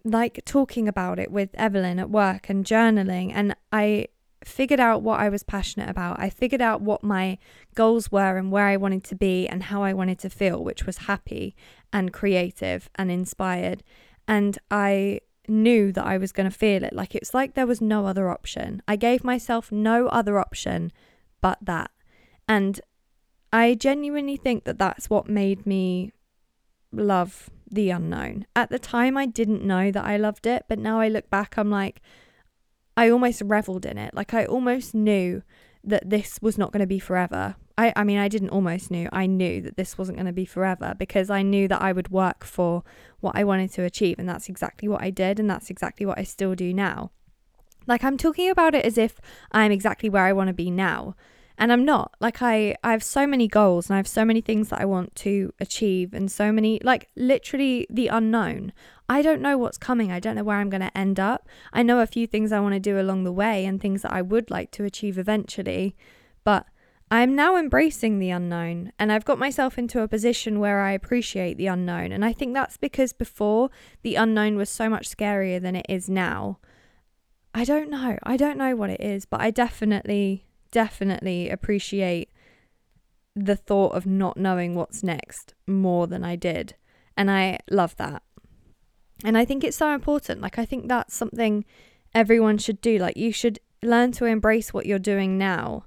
like 0.04 0.42
talking 0.44 0.88
about 0.88 1.18
it 1.18 1.30
with 1.30 1.50
Evelyn 1.54 1.98
at 1.98 2.10
work 2.10 2.48
and 2.48 2.64
journaling. 2.64 3.32
And 3.34 3.54
I 3.72 4.08
figured 4.44 4.80
out 4.80 5.02
what 5.02 5.20
I 5.20 5.28
was 5.28 5.42
passionate 5.42 5.88
about. 5.88 6.18
I 6.18 6.30
figured 6.30 6.62
out 6.62 6.80
what 6.80 7.04
my 7.04 7.38
goals 7.74 8.10
were 8.10 8.36
and 8.36 8.50
where 8.50 8.66
I 8.66 8.76
wanted 8.76 9.04
to 9.04 9.14
be 9.14 9.46
and 9.46 9.64
how 9.64 9.82
I 9.82 9.92
wanted 9.92 10.18
to 10.20 10.30
feel, 10.30 10.62
which 10.64 10.86
was 10.86 10.98
happy 10.98 11.54
and 11.92 12.12
creative 12.12 12.88
and 12.94 13.10
inspired. 13.10 13.82
And 14.26 14.58
I 14.70 15.20
knew 15.50 15.92
that 15.92 16.06
I 16.06 16.16
was 16.16 16.32
going 16.32 16.48
to 16.48 16.56
feel 16.56 16.84
it. 16.84 16.92
Like 16.92 17.14
it's 17.14 17.34
like 17.34 17.54
there 17.54 17.66
was 17.66 17.80
no 17.80 18.06
other 18.06 18.30
option. 18.30 18.82
I 18.88 18.96
gave 18.96 19.24
myself 19.24 19.70
no 19.70 20.06
other 20.08 20.38
option 20.38 20.92
but 21.40 21.58
that. 21.62 21.90
And 22.48 22.80
I 23.52 23.74
genuinely 23.74 24.36
think 24.36 24.64
that 24.64 24.78
that's 24.78 25.10
what 25.10 25.28
made 25.28 25.66
me 25.66 26.12
love 26.92 27.50
the 27.70 27.90
unknown. 27.90 28.46
At 28.54 28.70
the 28.70 28.78
time, 28.78 29.16
I 29.16 29.26
didn't 29.26 29.64
know 29.64 29.90
that 29.90 30.04
I 30.04 30.16
loved 30.16 30.46
it, 30.46 30.64
but 30.68 30.78
now 30.78 31.00
I 31.00 31.08
look 31.08 31.30
back, 31.30 31.56
I'm 31.56 31.70
like, 31.70 32.00
I 32.96 33.10
almost 33.10 33.42
reveled 33.44 33.86
in 33.86 33.98
it. 33.98 34.14
Like 34.14 34.34
I 34.34 34.44
almost 34.44 34.94
knew 34.94 35.42
that 35.84 36.10
this 36.10 36.38
was 36.42 36.58
not 36.58 36.72
going 36.72 36.80
to 36.80 36.86
be 36.86 36.98
forever. 36.98 37.56
I, 37.80 37.92
I 37.96 38.04
mean, 38.04 38.18
I 38.18 38.28
didn't 38.28 38.50
almost 38.50 38.90
knew. 38.90 39.08
I 39.10 39.24
knew 39.24 39.62
that 39.62 39.76
this 39.78 39.96
wasn't 39.96 40.18
going 40.18 40.26
to 40.26 40.32
be 40.32 40.44
forever 40.44 40.94
because 40.98 41.30
I 41.30 41.40
knew 41.42 41.66
that 41.68 41.80
I 41.80 41.92
would 41.92 42.10
work 42.10 42.44
for 42.44 42.84
what 43.20 43.36
I 43.36 43.44
wanted 43.44 43.72
to 43.72 43.84
achieve. 43.84 44.18
And 44.18 44.28
that's 44.28 44.50
exactly 44.50 44.86
what 44.86 45.02
I 45.02 45.08
did. 45.08 45.40
And 45.40 45.48
that's 45.48 45.70
exactly 45.70 46.04
what 46.04 46.18
I 46.18 46.24
still 46.24 46.54
do 46.54 46.74
now. 46.74 47.10
Like, 47.86 48.04
I'm 48.04 48.18
talking 48.18 48.50
about 48.50 48.74
it 48.74 48.84
as 48.84 48.98
if 48.98 49.18
I'm 49.50 49.72
exactly 49.72 50.10
where 50.10 50.24
I 50.24 50.34
want 50.34 50.48
to 50.48 50.54
be 50.54 50.70
now 50.70 51.14
and 51.60 51.70
I'm 51.70 51.84
not. 51.84 52.14
Like 52.20 52.40
I 52.40 52.74
I 52.82 52.92
have 52.92 53.02
so 53.02 53.26
many 53.26 53.46
goals 53.46 53.88
and 53.88 53.94
I 53.94 53.98
have 53.98 54.08
so 54.08 54.24
many 54.24 54.40
things 54.40 54.70
that 54.70 54.80
I 54.80 54.86
want 54.86 55.14
to 55.16 55.52
achieve 55.60 56.14
and 56.14 56.32
so 56.32 56.50
many 56.50 56.80
like 56.82 57.08
literally 57.16 57.86
the 57.90 58.08
unknown. 58.08 58.72
I 59.10 59.20
don't 59.20 59.42
know 59.42 59.58
what's 59.58 59.76
coming. 59.76 60.10
I 60.10 60.20
don't 60.20 60.36
know 60.36 60.44
where 60.44 60.56
I'm 60.56 60.70
going 60.70 60.80
to 60.80 60.96
end 60.96 61.20
up. 61.20 61.48
I 61.72 61.82
know 61.82 62.00
a 62.00 62.06
few 62.06 62.26
things 62.26 62.50
I 62.50 62.60
want 62.60 62.74
to 62.74 62.80
do 62.80 62.98
along 62.98 63.24
the 63.24 63.32
way 63.32 63.66
and 63.66 63.78
things 63.78 64.02
that 64.02 64.12
I 64.12 64.22
would 64.22 64.50
like 64.50 64.70
to 64.72 64.84
achieve 64.84 65.18
eventually, 65.18 65.96
but 66.44 66.66
I'm 67.12 67.34
now 67.34 67.56
embracing 67.56 68.18
the 68.18 68.30
unknown 68.30 68.92
and 68.96 69.10
I've 69.10 69.24
got 69.24 69.38
myself 69.38 69.76
into 69.76 70.00
a 70.00 70.08
position 70.08 70.60
where 70.60 70.80
I 70.80 70.92
appreciate 70.92 71.56
the 71.56 71.66
unknown. 71.66 72.12
And 72.12 72.24
I 72.24 72.32
think 72.32 72.54
that's 72.54 72.76
because 72.76 73.12
before 73.12 73.70
the 74.02 74.14
unknown 74.14 74.56
was 74.56 74.70
so 74.70 74.88
much 74.88 75.10
scarier 75.10 75.60
than 75.60 75.74
it 75.74 75.86
is 75.88 76.08
now. 76.08 76.58
I 77.52 77.64
don't 77.64 77.90
know. 77.90 78.16
I 78.22 78.36
don't 78.36 78.56
know 78.56 78.76
what 78.76 78.90
it 78.90 79.00
is, 79.00 79.24
but 79.24 79.40
I 79.40 79.50
definitely 79.50 80.46
definitely 80.70 81.50
appreciate 81.50 82.30
the 83.34 83.56
thought 83.56 83.92
of 83.94 84.06
not 84.06 84.36
knowing 84.36 84.76
what's 84.76 85.02
next 85.02 85.54
more 85.66 86.06
than 86.06 86.22
I 86.22 86.36
did. 86.36 86.74
And 87.16 87.28
I 87.28 87.58
love 87.70 87.96
that. 87.96 88.22
And 89.24 89.36
I 89.36 89.44
think 89.44 89.64
it's 89.64 89.76
so 89.76 89.92
important. 89.92 90.40
Like, 90.40 90.58
I 90.60 90.64
think 90.64 90.88
that's 90.88 91.14
something 91.14 91.64
everyone 92.14 92.58
should 92.58 92.80
do. 92.80 92.98
Like, 92.98 93.16
you 93.16 93.32
should 93.32 93.58
learn 93.82 94.12
to 94.12 94.26
embrace 94.26 94.72
what 94.72 94.86
you're 94.86 95.00
doing 95.00 95.36
now 95.36 95.84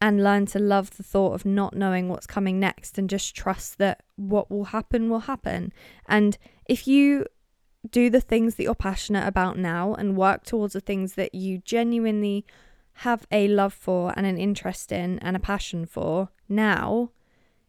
and 0.00 0.22
learn 0.22 0.46
to 0.46 0.58
love 0.58 0.96
the 0.96 1.02
thought 1.02 1.34
of 1.34 1.44
not 1.44 1.74
knowing 1.74 2.08
what's 2.08 2.26
coming 2.26 2.60
next 2.60 2.98
and 2.98 3.08
just 3.08 3.34
trust 3.34 3.78
that 3.78 4.02
what 4.16 4.50
will 4.50 4.66
happen 4.66 5.08
will 5.08 5.20
happen. 5.20 5.72
And 6.08 6.36
if 6.66 6.86
you 6.86 7.26
do 7.90 8.10
the 8.10 8.20
things 8.20 8.56
that 8.56 8.64
you're 8.64 8.74
passionate 8.74 9.26
about 9.26 9.56
now 9.58 9.94
and 9.94 10.16
work 10.16 10.44
towards 10.44 10.74
the 10.74 10.80
things 10.80 11.14
that 11.14 11.34
you 11.34 11.58
genuinely 11.58 12.44
have 13.00 13.26
a 13.30 13.48
love 13.48 13.74
for 13.74 14.12
and 14.16 14.26
an 14.26 14.38
interest 14.38 14.92
in 14.92 15.18
and 15.20 15.36
a 15.36 15.40
passion 15.40 15.86
for 15.86 16.30
now, 16.48 17.10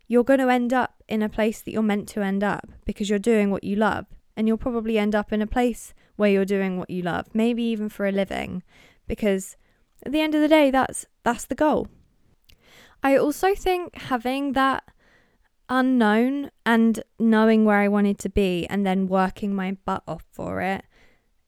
you're 0.07 0.23
going 0.23 0.39
to 0.39 0.49
end 0.49 0.73
up 0.73 1.03
in 1.07 1.21
a 1.21 1.29
place 1.29 1.61
that 1.61 1.71
you're 1.71 1.81
meant 1.81 2.07
to 2.09 2.21
end 2.21 2.43
up 2.43 2.67
because 2.85 3.09
you're 3.09 3.19
doing 3.19 3.51
what 3.51 3.63
you 3.63 3.75
love. 3.75 4.05
And 4.35 4.47
you'll 4.47 4.57
probably 4.57 4.99
end 4.99 5.15
up 5.15 5.33
in 5.33 5.41
a 5.41 5.47
place 5.47 5.93
where 6.15 6.29
you're 6.29 6.45
doing 6.45 6.77
what 6.77 6.89
you 6.89 7.01
love, 7.01 7.27
maybe 7.33 7.63
even 7.63 7.89
for 7.89 8.05
a 8.05 8.11
living, 8.11 8.61
because 9.07 9.57
at 10.05 10.11
the 10.11 10.21
end 10.21 10.35
of 10.35 10.41
the 10.41 10.47
day, 10.47 10.69
that's 10.69 11.05
that's 11.23 11.45
the 11.45 11.55
goal. 11.55 11.87
I 13.03 13.17
also 13.17 13.55
think 13.55 13.95
having 13.95 14.53
that 14.53 14.83
unknown 15.69 16.49
and 16.65 17.03
knowing 17.19 17.65
where 17.65 17.79
I 17.79 17.88
wanted 17.88 18.19
to 18.19 18.29
be 18.29 18.65
and 18.67 18.86
then 18.86 19.07
working 19.07 19.53
my 19.53 19.77
butt 19.86 20.03
off 20.07 20.23
for 20.31 20.62
it 20.62 20.86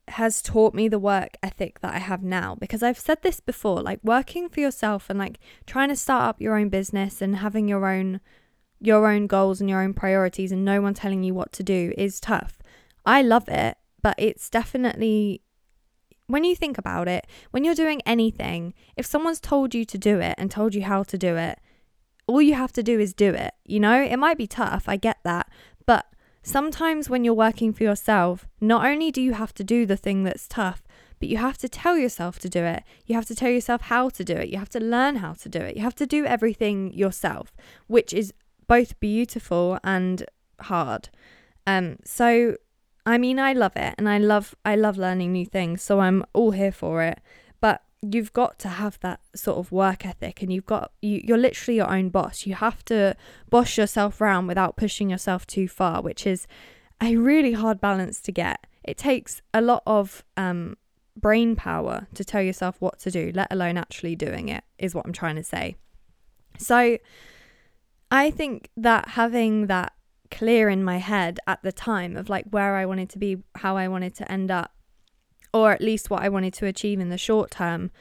has 0.09 0.41
taught 0.41 0.73
me 0.73 0.87
the 0.87 0.99
work 0.99 1.37
ethic 1.43 1.79
that 1.81 1.93
I 1.93 1.99
have 1.99 2.23
now 2.23 2.55
because 2.55 2.81
I've 2.81 2.99
said 2.99 3.21
this 3.21 3.39
before 3.39 3.81
like 3.81 3.99
working 4.03 4.49
for 4.49 4.59
yourself 4.59 5.09
and 5.09 5.19
like 5.19 5.39
trying 5.65 5.89
to 5.89 5.95
start 5.95 6.23
up 6.23 6.41
your 6.41 6.57
own 6.57 6.69
business 6.69 7.21
and 7.21 7.37
having 7.37 7.67
your 7.67 7.85
own 7.85 8.19
your 8.81 9.07
own 9.07 9.27
goals 9.27 9.59
and 9.59 9.69
your 9.69 9.81
own 9.81 9.93
priorities 9.93 10.51
and 10.51 10.63
no 10.63 10.81
one 10.81 10.93
telling 10.93 11.23
you 11.23 11.33
what 11.33 11.51
to 11.51 11.63
do 11.63 11.93
is 11.97 12.19
tough. 12.19 12.59
I 13.05 13.21
love 13.21 13.49
it, 13.49 13.77
but 14.01 14.15
it's 14.17 14.49
definitely 14.49 15.41
when 16.29 16.43
you 16.43 16.55
think 16.55 16.77
about 16.77 17.07
it, 17.07 17.27
when 17.51 17.63
you're 17.63 17.75
doing 17.75 18.01
anything, 18.05 18.73
if 18.95 19.05
someone's 19.05 19.39
told 19.39 19.73
you 19.73 19.83
to 19.85 19.97
do 19.97 20.19
it 20.19 20.35
and 20.37 20.49
told 20.49 20.73
you 20.75 20.83
how 20.83 21.03
to 21.03 21.17
do 21.17 21.35
it, 21.35 21.59
all 22.27 22.41
you 22.41 22.53
have 22.53 22.71
to 22.73 22.83
do 22.83 22.99
is 22.99 23.13
do 23.13 23.33
it. 23.33 23.53
You 23.65 23.79
know, 23.79 24.01
it 24.01 24.17
might 24.17 24.37
be 24.37 24.47
tough, 24.47 24.87
I 24.87 24.95
get 24.95 25.17
that, 25.23 25.49
but 25.85 26.05
Sometimes 26.41 27.09
when 27.09 27.23
you're 27.23 27.33
working 27.33 27.73
for 27.73 27.83
yourself, 27.83 28.47
not 28.61 28.85
only 28.85 29.11
do 29.11 29.21
you 29.21 29.33
have 29.33 29.53
to 29.55 29.63
do 29.63 29.85
the 29.85 29.97
thing 29.97 30.23
that's 30.23 30.47
tough, 30.47 30.81
but 31.19 31.27
you 31.27 31.37
have 31.37 31.57
to 31.57 31.67
tell 31.67 31.97
yourself 31.97 32.39
to 32.39 32.49
do 32.49 32.63
it. 32.63 32.83
You 33.05 33.15
have 33.15 33.25
to 33.25 33.35
tell 33.35 33.51
yourself 33.51 33.81
how 33.81 34.09
to 34.09 34.23
do 34.23 34.35
it. 34.35 34.49
You 34.49 34.57
have 34.57 34.69
to 34.69 34.79
learn 34.79 35.17
how 35.17 35.33
to 35.33 35.49
do 35.49 35.59
it. 35.59 35.75
You 35.75 35.83
have 35.83 35.95
to 35.95 36.07
do 36.07 36.25
everything 36.25 36.93
yourself, 36.93 37.55
which 37.87 38.13
is 38.13 38.33
both 38.67 38.99
beautiful 38.99 39.79
and 39.83 40.25
hard. 40.61 41.09
Um, 41.67 41.97
so 42.05 42.55
I 43.09 43.17
mean, 43.17 43.39
I 43.39 43.53
love 43.53 43.75
it, 43.75 43.95
and 43.97 44.07
I 44.07 44.19
love 44.19 44.55
I 44.63 44.75
love 44.75 44.97
learning 44.97 45.33
new 45.33 45.45
things. 45.45 45.81
So 45.81 45.99
I'm 45.99 46.23
all 46.33 46.51
here 46.51 46.71
for 46.71 47.01
it. 47.03 47.19
But 47.59 47.81
you've 48.01 48.31
got 48.33 48.59
to 48.59 48.67
have 48.67 48.99
that 49.01 49.19
sort 49.35 49.57
of 49.57 49.71
work 49.71 50.05
ethic 50.05 50.41
and 50.41 50.53
you've 50.53 50.65
got 50.65 50.91
you, 51.01 51.21
you're 51.23 51.37
literally 51.37 51.75
your 51.75 51.91
own 51.91 52.07
boss 52.07 52.45
you 52.45 52.55
have 52.55 52.83
to 52.85 53.13
boss 53.49 53.77
yourself 53.77 54.21
around 54.21 54.47
without 54.47 54.77
pushing 54.77 55.09
yourself 55.09 55.45
too 55.45 55.67
far 55.67 56.01
which 56.01 56.25
is 56.25 56.47
a 57.03 57.17
really 57.17 57.51
hard 57.51 57.81
balance 57.81 58.21
to 58.21 58.31
get 58.31 58.65
it 58.85 58.97
takes 58.97 59.41
a 59.53 59.61
lot 59.61 59.83
of 59.85 60.23
um, 60.37 60.77
brain 61.17 61.57
power 61.57 62.07
to 62.13 62.23
tell 62.23 62.41
yourself 62.41 62.77
what 62.79 62.99
to 62.99 63.11
do 63.11 63.33
let 63.35 63.51
alone 63.51 63.75
actually 63.75 64.15
doing 64.15 64.47
it 64.47 64.63
is 64.77 64.95
what 64.95 65.05
i'm 65.05 65.11
trying 65.11 65.35
to 65.35 65.43
say 65.43 65.75
so 66.57 66.97
i 68.11 68.31
think 68.31 68.69
that 68.77 69.09
having 69.09 69.67
that 69.67 69.91
clear 70.31 70.69
in 70.69 70.83
my 70.83 70.97
head 70.97 71.39
at 71.47 71.61
the 71.63 71.71
time 71.71 72.15
of 72.15 72.29
like 72.29 72.45
where 72.49 72.75
i 72.75 72.85
wanted 72.85 73.09
to 73.09 73.17
be 73.17 73.37
how 73.55 73.75
i 73.75 73.87
wanted 73.87 74.13
to 74.13 74.31
end 74.31 74.51
up 74.51 74.71
or 75.53 75.71
at 75.71 75.81
least 75.81 76.09
what 76.09 76.21
I 76.21 76.29
wanted 76.29 76.53
to 76.55 76.65
achieve 76.65 76.99
in 76.99 77.09
the 77.09 77.17
short 77.17 77.51
term, 77.51 77.91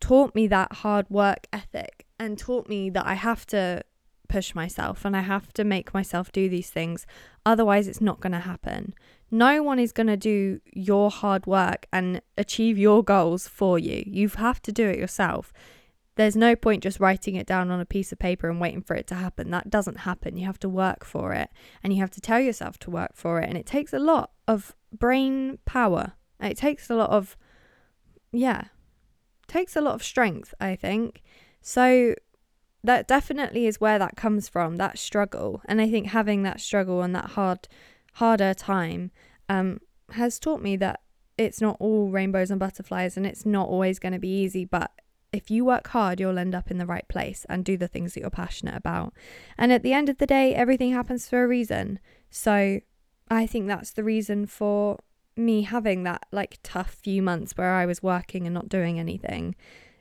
taught 0.00 0.34
me 0.34 0.46
that 0.48 0.72
hard 0.74 1.08
work 1.08 1.46
ethic 1.52 2.06
and 2.18 2.38
taught 2.38 2.68
me 2.68 2.90
that 2.90 3.06
I 3.06 3.14
have 3.14 3.46
to 3.46 3.82
push 4.28 4.54
myself 4.54 5.04
and 5.04 5.16
I 5.16 5.20
have 5.20 5.52
to 5.54 5.64
make 5.64 5.94
myself 5.94 6.32
do 6.32 6.48
these 6.48 6.70
things. 6.70 7.06
Otherwise, 7.44 7.86
it's 7.86 8.00
not 8.00 8.20
going 8.20 8.32
to 8.32 8.40
happen. 8.40 8.94
No 9.30 9.62
one 9.62 9.78
is 9.78 9.92
going 9.92 10.08
to 10.08 10.16
do 10.16 10.60
your 10.72 11.10
hard 11.10 11.46
work 11.46 11.86
and 11.92 12.20
achieve 12.36 12.76
your 12.76 13.02
goals 13.02 13.46
for 13.46 13.78
you. 13.78 14.02
You 14.06 14.28
have 14.28 14.60
to 14.62 14.72
do 14.72 14.88
it 14.88 14.98
yourself. 14.98 15.52
There's 16.16 16.34
no 16.34 16.56
point 16.56 16.82
just 16.82 16.98
writing 16.98 17.36
it 17.36 17.46
down 17.46 17.70
on 17.70 17.78
a 17.78 17.86
piece 17.86 18.10
of 18.10 18.18
paper 18.18 18.48
and 18.48 18.60
waiting 18.60 18.82
for 18.82 18.96
it 18.96 19.06
to 19.08 19.14
happen. 19.14 19.50
That 19.50 19.70
doesn't 19.70 20.00
happen. 20.00 20.36
You 20.36 20.46
have 20.46 20.58
to 20.60 20.68
work 20.68 21.04
for 21.04 21.32
it 21.32 21.50
and 21.82 21.92
you 21.92 22.00
have 22.00 22.10
to 22.12 22.20
tell 22.20 22.40
yourself 22.40 22.78
to 22.80 22.90
work 22.90 23.12
for 23.14 23.40
it. 23.40 23.48
And 23.48 23.56
it 23.56 23.66
takes 23.66 23.92
a 23.92 23.98
lot 23.98 24.30
of 24.48 24.74
brain 24.92 25.58
power. 25.66 26.14
It 26.40 26.56
takes 26.56 26.88
a 26.88 26.94
lot 26.94 27.10
of, 27.10 27.36
yeah, 28.32 28.64
takes 29.46 29.76
a 29.76 29.82
lot 29.82 29.94
of 29.94 30.02
strength, 30.02 30.54
I 30.58 30.74
think. 30.74 31.22
So 31.60 32.14
that 32.82 33.06
definitely 33.06 33.66
is 33.66 33.80
where 33.80 33.98
that 33.98 34.16
comes 34.16 34.48
from, 34.48 34.76
that 34.76 34.98
struggle. 34.98 35.60
And 35.66 35.82
I 35.82 35.90
think 35.90 36.08
having 36.08 36.44
that 36.44 36.60
struggle 36.60 37.02
and 37.02 37.14
that 37.14 37.30
hard, 37.32 37.68
harder 38.14 38.54
time 38.54 39.10
um, 39.50 39.80
has 40.12 40.38
taught 40.38 40.62
me 40.62 40.76
that 40.76 41.00
it's 41.36 41.60
not 41.60 41.76
all 41.78 42.08
rainbows 42.08 42.50
and 42.50 42.58
butterflies 42.58 43.18
and 43.18 43.26
it's 43.26 43.44
not 43.44 43.68
always 43.68 43.98
going 43.98 44.14
to 44.14 44.18
be 44.18 44.28
easy, 44.28 44.64
but 44.64 44.92
if 45.32 45.50
you 45.50 45.64
work 45.64 45.88
hard, 45.88 46.20
you'll 46.20 46.38
end 46.38 46.54
up 46.54 46.70
in 46.70 46.78
the 46.78 46.86
right 46.86 47.06
place 47.08 47.44
and 47.48 47.64
do 47.64 47.76
the 47.76 47.88
things 47.88 48.14
that 48.14 48.20
you're 48.20 48.30
passionate 48.30 48.76
about. 48.76 49.12
And 49.58 49.72
at 49.72 49.82
the 49.82 49.92
end 49.92 50.08
of 50.08 50.18
the 50.18 50.26
day, 50.26 50.54
everything 50.54 50.92
happens 50.92 51.28
for 51.28 51.44
a 51.44 51.48
reason. 51.48 51.98
So 52.30 52.80
I 53.30 53.46
think 53.46 53.66
that's 53.66 53.90
the 53.90 54.04
reason 54.04 54.46
for 54.46 54.98
me 55.36 55.62
having 55.62 56.04
that 56.04 56.26
like 56.32 56.58
tough 56.62 56.90
few 56.90 57.22
months 57.22 57.52
where 57.56 57.74
I 57.74 57.86
was 57.86 58.02
working 58.02 58.46
and 58.46 58.54
not 58.54 58.68
doing 58.68 58.98
anything. 58.98 59.54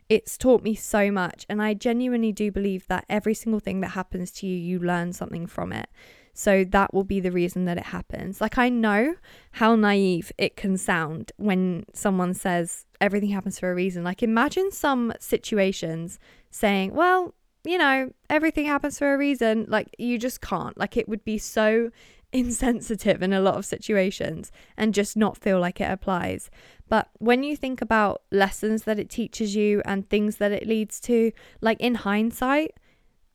It's 0.07 0.37
taught 0.37 0.63
me 0.63 0.75
so 0.75 1.11
much. 1.11 1.45
And 1.49 1.61
I 1.61 1.73
genuinely 1.73 2.31
do 2.31 2.51
believe 2.51 2.87
that 2.87 3.05
every 3.09 3.33
single 3.33 3.59
thing 3.59 3.81
that 3.81 3.89
happens 3.89 4.31
to 4.33 4.47
you, 4.47 4.55
you 4.55 4.79
learn 4.79 5.13
something 5.13 5.47
from 5.47 5.73
it. 5.73 5.89
So 6.37 6.65
that 6.65 6.93
will 6.93 7.05
be 7.05 7.21
the 7.21 7.31
reason 7.31 7.63
that 7.65 7.77
it 7.77 7.85
happens. 7.85 8.41
Like, 8.41 8.57
I 8.57 8.67
know 8.67 9.15
how 9.51 9.75
naive 9.75 10.33
it 10.37 10.57
can 10.57 10.77
sound 10.77 11.31
when 11.37 11.85
someone 11.93 12.33
says 12.33 12.85
everything 12.99 13.29
happens 13.29 13.57
for 13.57 13.71
a 13.71 13.75
reason. 13.75 14.03
Like, 14.03 14.21
imagine 14.21 14.69
some 14.71 15.13
situations 15.17 16.19
saying, 16.51 16.93
well, 16.93 17.33
you 17.63 17.77
know, 17.77 18.11
everything 18.29 18.65
happens 18.65 18.99
for 18.99 19.13
a 19.13 19.17
reason. 19.17 19.65
Like, 19.69 19.87
you 19.97 20.19
just 20.19 20.41
can't. 20.41 20.77
Like, 20.77 20.97
it 20.97 21.07
would 21.07 21.23
be 21.23 21.37
so 21.37 21.89
insensitive 22.33 23.23
in 23.23 23.31
a 23.31 23.39
lot 23.39 23.55
of 23.55 23.65
situations 23.65 24.51
and 24.75 24.93
just 24.93 25.15
not 25.15 25.37
feel 25.37 25.61
like 25.61 25.79
it 25.79 25.89
applies. 25.89 26.49
But 26.89 27.07
when 27.19 27.43
you 27.43 27.55
think 27.55 27.81
about 27.81 28.23
lessons 28.29 28.83
that 28.83 28.99
it 28.99 29.09
teaches 29.09 29.55
you 29.55 29.81
and 29.85 30.09
things 30.09 30.35
that 30.35 30.51
it 30.51 30.67
leads 30.67 30.99
to, 31.01 31.31
like 31.61 31.79
in 31.79 31.95
hindsight, 31.95 32.71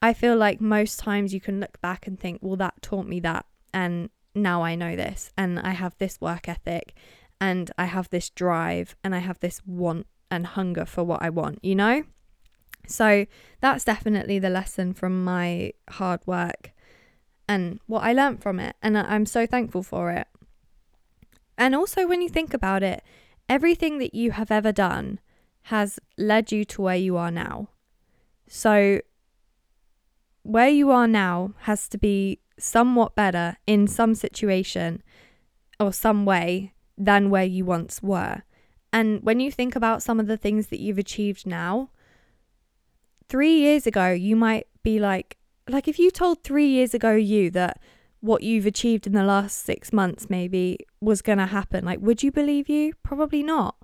I 0.03 0.13
feel 0.13 0.37
like 0.37 0.61
most 0.61 0.99
times 0.99 1.35
you 1.35 1.41
can 1.41 1.61
look 1.61 1.81
back 1.81 2.07
and 2.07 2.19
think, 2.19 2.39
well, 2.41 2.57
that 2.57 2.81
taught 2.83 3.07
me 3.07 3.21
that. 3.21 3.47
And 3.73 4.11
now 4.35 4.63
I 4.63 4.75
know 4.75 4.97
this. 4.97 5.31
And 5.37 5.59
I 5.59 5.71
have 5.71 5.97
this 5.99 6.21
work 6.21 6.49
ethic. 6.49 6.95
And 7.41 7.71
I 7.77 7.85
have 7.87 8.09
this 8.11 8.31
drive. 8.31 8.97
And 9.05 9.15
I 9.15 9.19
have 9.19 9.41
this 9.41 9.61
want 9.67 10.07
and 10.31 10.47
hunger 10.47 10.87
for 10.87 11.05
what 11.05 11.23
I 11.23 11.31
want, 11.31 11.59
you 11.63 11.75
know? 11.75 12.05
So 12.87 13.27
that's 13.61 13.85
definitely 13.85 14.39
the 14.39 14.51
lesson 14.51 14.95
from 14.95 15.23
my 15.23 15.73
hard 15.91 16.21
work 16.27 16.73
and 17.49 17.79
what 17.87 18.05
I 18.05 18.13
learned 18.13 18.43
from 18.43 18.59
it. 18.59 18.77
And 18.83 18.97
I'm 18.97 19.27
so 19.27 19.47
thankful 19.47 19.83
for 19.83 20.11
it. 20.13 20.27
And 21.59 21.75
also, 21.75 22.07
when 22.07 22.23
you 22.23 22.29
think 22.29 22.55
about 22.55 22.83
it, 22.83 23.03
everything 23.49 23.99
that 23.99 24.15
you 24.15 24.31
have 24.31 24.51
ever 24.51 24.73
done 24.73 25.19
has 25.65 25.99
led 26.17 26.53
you 26.53 26.65
to 26.65 26.83
where 26.83 26.97
you 26.97 27.17
are 27.17 27.31
now. 27.31 27.69
So 28.49 29.01
where 30.43 30.69
you 30.69 30.91
are 30.91 31.09
now 31.09 31.55
has 31.61 31.89
to 31.89 31.99
be 31.99 32.41
somewhat 32.59 33.15
better 33.15 33.57
in 33.67 33.87
some 33.87 34.15
situation 34.15 35.03
or 35.79 35.93
some 35.93 36.25
way 36.25 36.75
than 36.97 37.31
where 37.31 37.45
you 37.45 37.65
once 37.65 38.03
were. 38.03 38.43
And 38.93 39.23
when 39.23 39.41
you 39.41 39.51
think 39.51 39.77
about 39.77 40.03
some 40.03 40.21
of 40.21 40.27
the 40.27 40.37
things 40.37 40.69
that 40.69 40.81
you've 40.81 40.99
achieved 40.99 41.47
now, 41.47 41.91
three 43.29 43.59
years 43.59 43.87
ago, 43.87 44.11
you 44.11 44.37
might 44.37 44.67
be 44.83 44.99
like, 44.99 45.39
like 45.69 45.87
if 45.89 45.99
you 45.99 46.11
told 46.11 46.43
three 46.43 46.67
years 46.67 46.93
ago 46.95 47.13
you 47.13 47.51
that 47.53 47.81
what 48.21 48.43
you've 48.43 48.67
achieved 48.67 49.07
in 49.07 49.13
the 49.13 49.23
last 49.23 49.65
six 49.65 49.93
months 49.93 50.29
maybe 50.29 50.79
was 51.01 51.23
going 51.23 51.39
to 51.39 51.47
happen, 51.47 51.85
like, 51.85 52.01
would 52.01 52.23
you 52.23 52.33
believe 52.33 52.69
you? 52.69 52.93
Probably 53.03 53.43
not. 53.43 53.77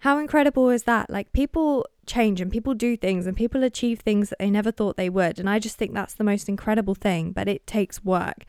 How 0.00 0.18
incredible 0.18 0.68
is 0.70 0.84
that? 0.84 1.10
Like, 1.10 1.32
people 1.32 1.86
change 2.06 2.40
and 2.40 2.50
people 2.50 2.74
do 2.74 2.96
things 2.96 3.26
and 3.26 3.36
people 3.36 3.62
achieve 3.62 4.00
things 4.00 4.30
that 4.30 4.38
they 4.38 4.50
never 4.50 4.70
thought 4.70 4.96
they 4.96 5.08
would. 5.08 5.38
And 5.38 5.48
I 5.48 5.58
just 5.58 5.76
think 5.76 5.92
that's 5.92 6.14
the 6.14 6.24
most 6.24 6.48
incredible 6.48 6.94
thing, 6.94 7.32
but 7.32 7.48
it 7.48 7.66
takes 7.66 8.04
work. 8.04 8.44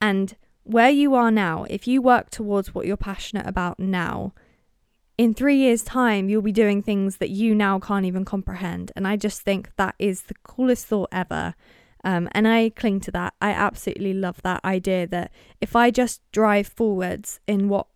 And 0.00 0.36
where 0.64 0.90
you 0.90 1.14
are 1.14 1.30
now, 1.30 1.64
if 1.70 1.86
you 1.86 2.02
work 2.02 2.30
towards 2.30 2.74
what 2.74 2.86
you're 2.86 2.96
passionate 2.96 3.46
about 3.46 3.78
now, 3.80 4.34
in 5.16 5.34
three 5.34 5.56
years' 5.56 5.82
time, 5.82 6.28
you'll 6.28 6.42
be 6.42 6.52
doing 6.52 6.80
things 6.80 7.16
that 7.16 7.30
you 7.30 7.54
now 7.54 7.80
can't 7.80 8.06
even 8.06 8.24
comprehend. 8.24 8.92
And 8.94 9.06
I 9.06 9.16
just 9.16 9.42
think 9.42 9.70
that 9.76 9.96
is 9.98 10.22
the 10.22 10.34
coolest 10.44 10.86
thought 10.86 11.08
ever. 11.10 11.54
Um, 12.04 12.28
and 12.32 12.46
I 12.46 12.70
cling 12.70 13.00
to 13.00 13.10
that. 13.10 13.34
I 13.40 13.50
absolutely 13.50 14.14
love 14.14 14.40
that 14.42 14.64
idea 14.64 15.08
that 15.08 15.32
if 15.60 15.74
I 15.74 15.90
just 15.90 16.22
drive 16.30 16.68
forwards 16.68 17.40
in 17.48 17.68
what 17.68 17.88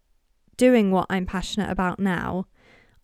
doing 0.57 0.91
what 0.91 1.07
I'm 1.09 1.27
passionate 1.27 1.71
about 1.71 2.01
now, 2.01 2.47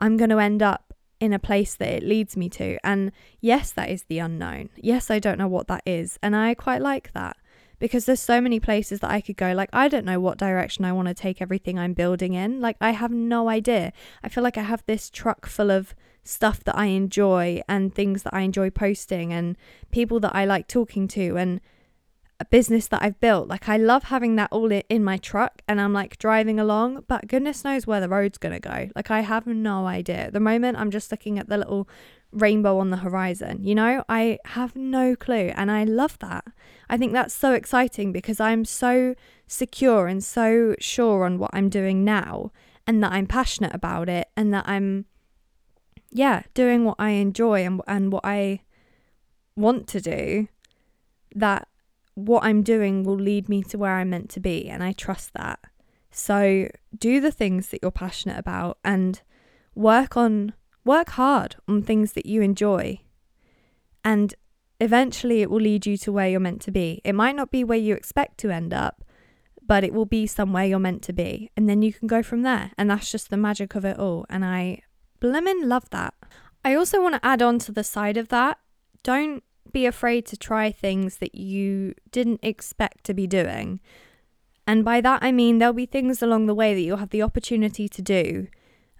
I'm 0.00 0.16
going 0.16 0.30
to 0.30 0.38
end 0.38 0.62
up 0.62 0.87
in 1.20 1.32
a 1.32 1.38
place 1.38 1.74
that 1.74 1.88
it 1.88 2.02
leads 2.02 2.36
me 2.36 2.48
to. 2.50 2.78
And 2.84 3.12
yes, 3.40 3.70
that 3.72 3.90
is 3.90 4.04
the 4.04 4.18
unknown. 4.18 4.70
Yes, 4.76 5.10
I 5.10 5.18
don't 5.18 5.38
know 5.38 5.48
what 5.48 5.66
that 5.68 5.82
is. 5.84 6.18
And 6.22 6.36
I 6.36 6.54
quite 6.54 6.80
like 6.80 7.12
that 7.12 7.36
because 7.78 8.06
there's 8.06 8.20
so 8.20 8.40
many 8.40 8.60
places 8.60 9.00
that 9.00 9.10
I 9.10 9.20
could 9.20 9.36
go. 9.36 9.52
Like, 9.52 9.70
I 9.72 9.88
don't 9.88 10.04
know 10.04 10.20
what 10.20 10.38
direction 10.38 10.84
I 10.84 10.92
want 10.92 11.08
to 11.08 11.14
take 11.14 11.40
everything 11.40 11.78
I'm 11.78 11.92
building 11.92 12.34
in. 12.34 12.60
Like, 12.60 12.76
I 12.80 12.90
have 12.90 13.10
no 13.10 13.48
idea. 13.48 13.92
I 14.22 14.28
feel 14.28 14.44
like 14.44 14.58
I 14.58 14.62
have 14.62 14.84
this 14.86 15.10
truck 15.10 15.46
full 15.46 15.70
of 15.70 15.94
stuff 16.24 16.62
that 16.64 16.76
I 16.76 16.86
enjoy 16.86 17.62
and 17.68 17.94
things 17.94 18.22
that 18.24 18.34
I 18.34 18.40
enjoy 18.40 18.70
posting 18.70 19.32
and 19.32 19.56
people 19.90 20.20
that 20.20 20.34
I 20.34 20.44
like 20.44 20.68
talking 20.68 21.08
to. 21.08 21.36
And 21.36 21.60
a 22.40 22.44
business 22.44 22.86
that 22.88 23.02
I've 23.02 23.18
built. 23.20 23.48
Like 23.48 23.68
I 23.68 23.76
love 23.76 24.04
having 24.04 24.36
that 24.36 24.52
all 24.52 24.70
in 24.70 25.02
my 25.02 25.16
truck 25.16 25.62
and 25.66 25.80
I'm 25.80 25.92
like 25.92 26.18
driving 26.18 26.60
along, 26.60 27.04
but 27.08 27.26
goodness 27.26 27.64
knows 27.64 27.86
where 27.86 28.00
the 28.00 28.08
road's 28.08 28.38
going 28.38 28.54
to 28.54 28.60
go. 28.60 28.90
Like 28.94 29.10
I 29.10 29.20
have 29.20 29.46
no 29.46 29.86
idea. 29.86 30.26
At 30.26 30.32
the 30.32 30.40
moment 30.40 30.78
I'm 30.78 30.90
just 30.90 31.10
looking 31.10 31.38
at 31.38 31.48
the 31.48 31.58
little 31.58 31.88
rainbow 32.30 32.78
on 32.78 32.90
the 32.90 32.98
horizon. 32.98 33.64
You 33.64 33.74
know, 33.74 34.04
I 34.08 34.38
have 34.46 34.76
no 34.76 35.16
clue 35.16 35.52
and 35.56 35.70
I 35.70 35.82
love 35.82 36.18
that. 36.20 36.44
I 36.88 36.96
think 36.96 37.12
that's 37.12 37.34
so 37.34 37.54
exciting 37.54 38.12
because 38.12 38.38
I'm 38.38 38.64
so 38.64 39.14
secure 39.48 40.06
and 40.06 40.22
so 40.22 40.76
sure 40.78 41.24
on 41.24 41.38
what 41.38 41.50
I'm 41.52 41.68
doing 41.68 42.04
now 42.04 42.52
and 42.86 43.02
that 43.02 43.12
I'm 43.12 43.26
passionate 43.26 43.74
about 43.74 44.08
it 44.08 44.28
and 44.36 44.54
that 44.54 44.68
I'm 44.68 45.06
yeah, 46.10 46.42
doing 46.54 46.84
what 46.84 46.96
I 46.98 47.10
enjoy 47.10 47.64
and 47.64 47.82
and 47.86 48.12
what 48.12 48.24
I 48.24 48.62
want 49.56 49.86
to 49.88 50.00
do 50.00 50.48
that 51.34 51.68
what 52.18 52.44
I'm 52.44 52.62
doing 52.62 53.04
will 53.04 53.16
lead 53.16 53.48
me 53.48 53.62
to 53.64 53.78
where 53.78 53.96
I'm 53.96 54.10
meant 54.10 54.28
to 54.30 54.40
be, 54.40 54.68
and 54.68 54.82
I 54.82 54.92
trust 54.92 55.32
that. 55.34 55.60
So 56.10 56.68
do 56.96 57.20
the 57.20 57.30
things 57.30 57.68
that 57.68 57.80
you're 57.82 57.90
passionate 57.90 58.38
about 58.38 58.78
and 58.84 59.20
work 59.74 60.16
on 60.16 60.54
work 60.84 61.10
hard 61.10 61.56
on 61.68 61.82
things 61.82 62.14
that 62.14 62.26
you 62.26 62.40
enjoy. 62.40 62.98
And 64.04 64.34
eventually 64.80 65.42
it 65.42 65.50
will 65.50 65.60
lead 65.60 65.86
you 65.86 65.96
to 65.98 66.10
where 66.10 66.28
you're 66.28 66.40
meant 66.40 66.62
to 66.62 66.70
be. 66.70 67.00
It 67.04 67.14
might 67.14 67.36
not 67.36 67.50
be 67.50 67.62
where 67.62 67.78
you 67.78 67.94
expect 67.94 68.38
to 68.38 68.50
end 68.50 68.72
up, 68.72 69.04
but 69.64 69.84
it 69.84 69.92
will 69.92 70.06
be 70.06 70.26
somewhere 70.26 70.64
you're 70.64 70.78
meant 70.78 71.02
to 71.02 71.12
be. 71.12 71.50
And 71.56 71.68
then 71.68 71.82
you 71.82 71.92
can 71.92 72.08
go 72.08 72.22
from 72.22 72.42
there. 72.42 72.72
And 72.78 72.90
that's 72.90 73.12
just 73.12 73.28
the 73.28 73.36
magic 73.36 73.74
of 73.74 73.84
it 73.84 73.98
all. 73.98 74.24
And 74.30 74.44
I 74.44 74.80
blimmin' 75.20 75.68
love 75.68 75.90
that. 75.90 76.14
I 76.64 76.74
also 76.74 77.02
want 77.02 77.16
to 77.16 77.26
add 77.26 77.42
on 77.42 77.58
to 77.60 77.72
the 77.72 77.84
side 77.84 78.16
of 78.16 78.28
that. 78.28 78.58
Don't 79.02 79.44
be 79.72 79.86
afraid 79.86 80.26
to 80.26 80.36
try 80.36 80.70
things 80.70 81.18
that 81.18 81.34
you 81.34 81.94
didn't 82.10 82.40
expect 82.42 83.04
to 83.04 83.14
be 83.14 83.26
doing. 83.26 83.80
And 84.66 84.84
by 84.84 85.00
that, 85.00 85.22
I 85.22 85.32
mean 85.32 85.58
there'll 85.58 85.72
be 85.72 85.86
things 85.86 86.22
along 86.22 86.46
the 86.46 86.54
way 86.54 86.74
that 86.74 86.80
you'll 86.80 86.98
have 86.98 87.10
the 87.10 87.22
opportunity 87.22 87.88
to 87.88 88.02
do. 88.02 88.48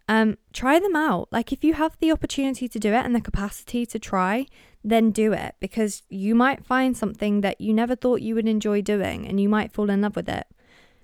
Um, 0.09 0.38
try 0.54 0.78
them 0.81 0.96
out. 0.96 1.28
Like, 1.31 1.52
if 1.52 1.62
you 1.62 1.74
have 1.74 1.98
the 2.00 2.11
opportunity 2.11 2.66
to 2.66 2.78
do 2.78 2.94
it 2.94 3.04
and 3.04 3.14
the 3.14 3.20
capacity 3.20 3.85
to 3.85 3.98
try, 3.98 4.46
then 4.83 5.11
do 5.11 5.35
it 5.35 5.57
because 5.61 6.02
you 6.09 6.35
might 6.35 6.64
find 6.64 6.96
something 6.96 7.42
that 7.42 7.61
you 7.61 7.74
never 7.74 7.94
thought 7.94 8.22
you 8.22 8.35
would 8.35 8.48
enjoy 8.48 8.81
doing 8.81 9.26
and 9.28 9.38
you 9.38 9.48
might 9.48 9.72
fall 9.72 9.90
in 9.90 10.00
love 10.00 10.16
with 10.16 10.28
it. 10.28 10.46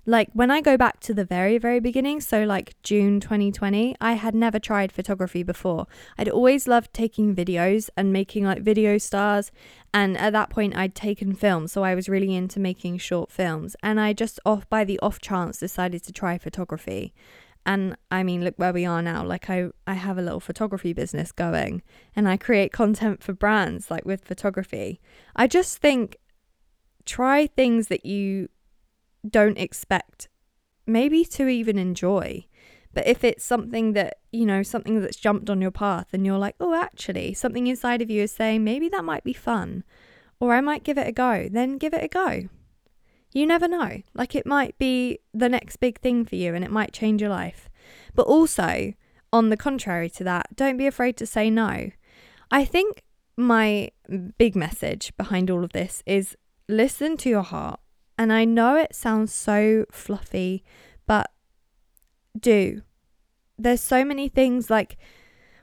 Like 0.07 0.29
when 0.35 0.51
I 0.51 0.61
go 0.61 0.77
back 0.77 1.01
to 1.01 1.15
the 1.15 1.25
very, 1.25 1.57
very 1.57 1.81
beginning, 1.81 2.21
so 2.21 2.45
like 2.45 2.75
June 2.83 3.21
2020, 3.21 3.97
I 4.01 4.13
had 4.13 4.35
never 4.35 4.59
tried 4.59 4.93
photography 4.93 5.43
before. 5.43 5.87
I'd 6.19 6.29
always 6.29 6.69
loved 6.69 6.93
taking 6.93 7.35
videos 7.35 7.89
and 7.97 8.13
making 8.13 8.45
like 8.45 8.61
video 8.61 8.99
stars. 8.99 9.51
And 9.95 10.19
at 10.19 10.35
that 10.35 10.51
point, 10.51 10.77
I'd 10.77 10.95
taken 10.95 11.35
film, 11.35 11.69
so 11.69 11.85
I 11.85 11.95
was 11.95 12.09
really 12.09 12.35
into 12.35 12.61
making 12.61 12.99
short 12.99 13.31
films. 13.31 13.77
And 13.83 13.99
I 13.99 14.13
just 14.13 14.39
off 14.45 14.69
by 14.69 14.85
the 14.85 15.01
off 15.01 15.21
chance 15.21 15.59
decided 15.59 16.05
to 16.05 16.13
try 16.13 16.37
photography. 16.37 17.15
And 17.65 17.97
I 18.11 18.25
mean, 18.25 18.45
look 18.45 18.59
where 18.59 18.75
we 18.75 18.85
are 18.85 19.01
now. 19.01 19.25
Like 19.25 19.49
I, 19.49 19.69
I 19.87 19.95
have 19.95 20.19
a 20.19 20.23
little 20.23 20.41
photography 20.41 20.93
business 20.93 21.33
going, 21.33 21.83
and 22.15 22.29
I 22.29 22.37
create 22.37 22.73
content 22.73 23.23
for 23.23 23.33
brands 23.33 23.91
like 23.91 24.05
with 24.05 24.23
photography. 24.23 25.01
I 25.35 25.47
just 25.47 25.79
think 25.79 26.19
try 27.07 27.47
things 27.47 27.89
that 27.89 28.05
you 28.05 28.49
don't 29.29 29.59
expect 29.59 30.29
maybe 30.87 31.25
to 31.25 31.49
even 31.49 31.79
enjoy 31.79 32.47
But 32.95 33.09
if 33.09 33.25
it's 33.25 33.45
something 33.45 33.93
that, 33.95 34.19
you 34.33 34.47
know, 34.47 34.63
something 34.63 35.01
that's 35.01 35.17
jumped 35.17 35.51
on 35.51 35.61
your 35.61 35.73
path 35.73 36.07
and 36.13 36.25
you're 36.25 36.39
like, 36.39 36.55
oh, 36.61 36.75
actually, 36.75 37.35
something 37.35 37.67
inside 37.67 38.01
of 38.01 38.11
you 38.11 38.23
is 38.23 38.33
saying 38.33 38.63
maybe 38.63 38.89
that 38.89 39.05
might 39.05 39.25
be 39.25 39.33
fun 39.33 39.83
or 40.39 40.55
I 40.55 40.61
might 40.61 40.85
give 40.85 40.97
it 40.97 41.09
a 41.09 41.13
go, 41.13 41.49
then 41.51 41.77
give 41.77 41.93
it 41.93 42.05
a 42.05 42.09
go. 42.09 42.49
You 43.33 43.47
never 43.47 43.67
know. 43.67 44.03
Like 44.15 44.37
it 44.37 44.47
might 44.47 44.79
be 44.79 45.19
the 45.33 45.49
next 45.49 45.77
big 45.77 46.01
thing 46.01 46.25
for 46.25 46.37
you 46.37 46.55
and 46.55 46.65
it 46.65 46.71
might 46.71 46.93
change 46.93 47.21
your 47.21 47.31
life. 47.31 47.69
But 48.15 48.29
also, 48.29 48.95
on 49.33 49.51
the 49.51 49.57
contrary 49.57 50.09
to 50.11 50.25
that, 50.25 50.55
don't 50.55 50.77
be 50.77 50.87
afraid 50.87 51.17
to 51.17 51.27
say 51.27 51.51
no. 51.51 51.91
I 52.51 52.65
think 52.65 53.03
my 53.37 53.91
big 54.39 54.55
message 54.55 55.13
behind 55.17 55.51
all 55.51 55.65
of 55.65 55.73
this 55.73 56.05
is 56.07 56.37
listen 56.69 57.17
to 57.19 57.29
your 57.29 57.43
heart. 57.43 57.81
And 58.17 58.33
I 58.33 58.45
know 58.45 58.77
it 58.77 58.95
sounds 58.95 59.33
so 59.33 59.87
fluffy, 59.91 60.63
but 61.07 61.31
do. 62.39 62.83
There's 63.59 63.81
so 63.81 64.05
many 64.05 64.29
things 64.29 64.71
like 64.71 64.97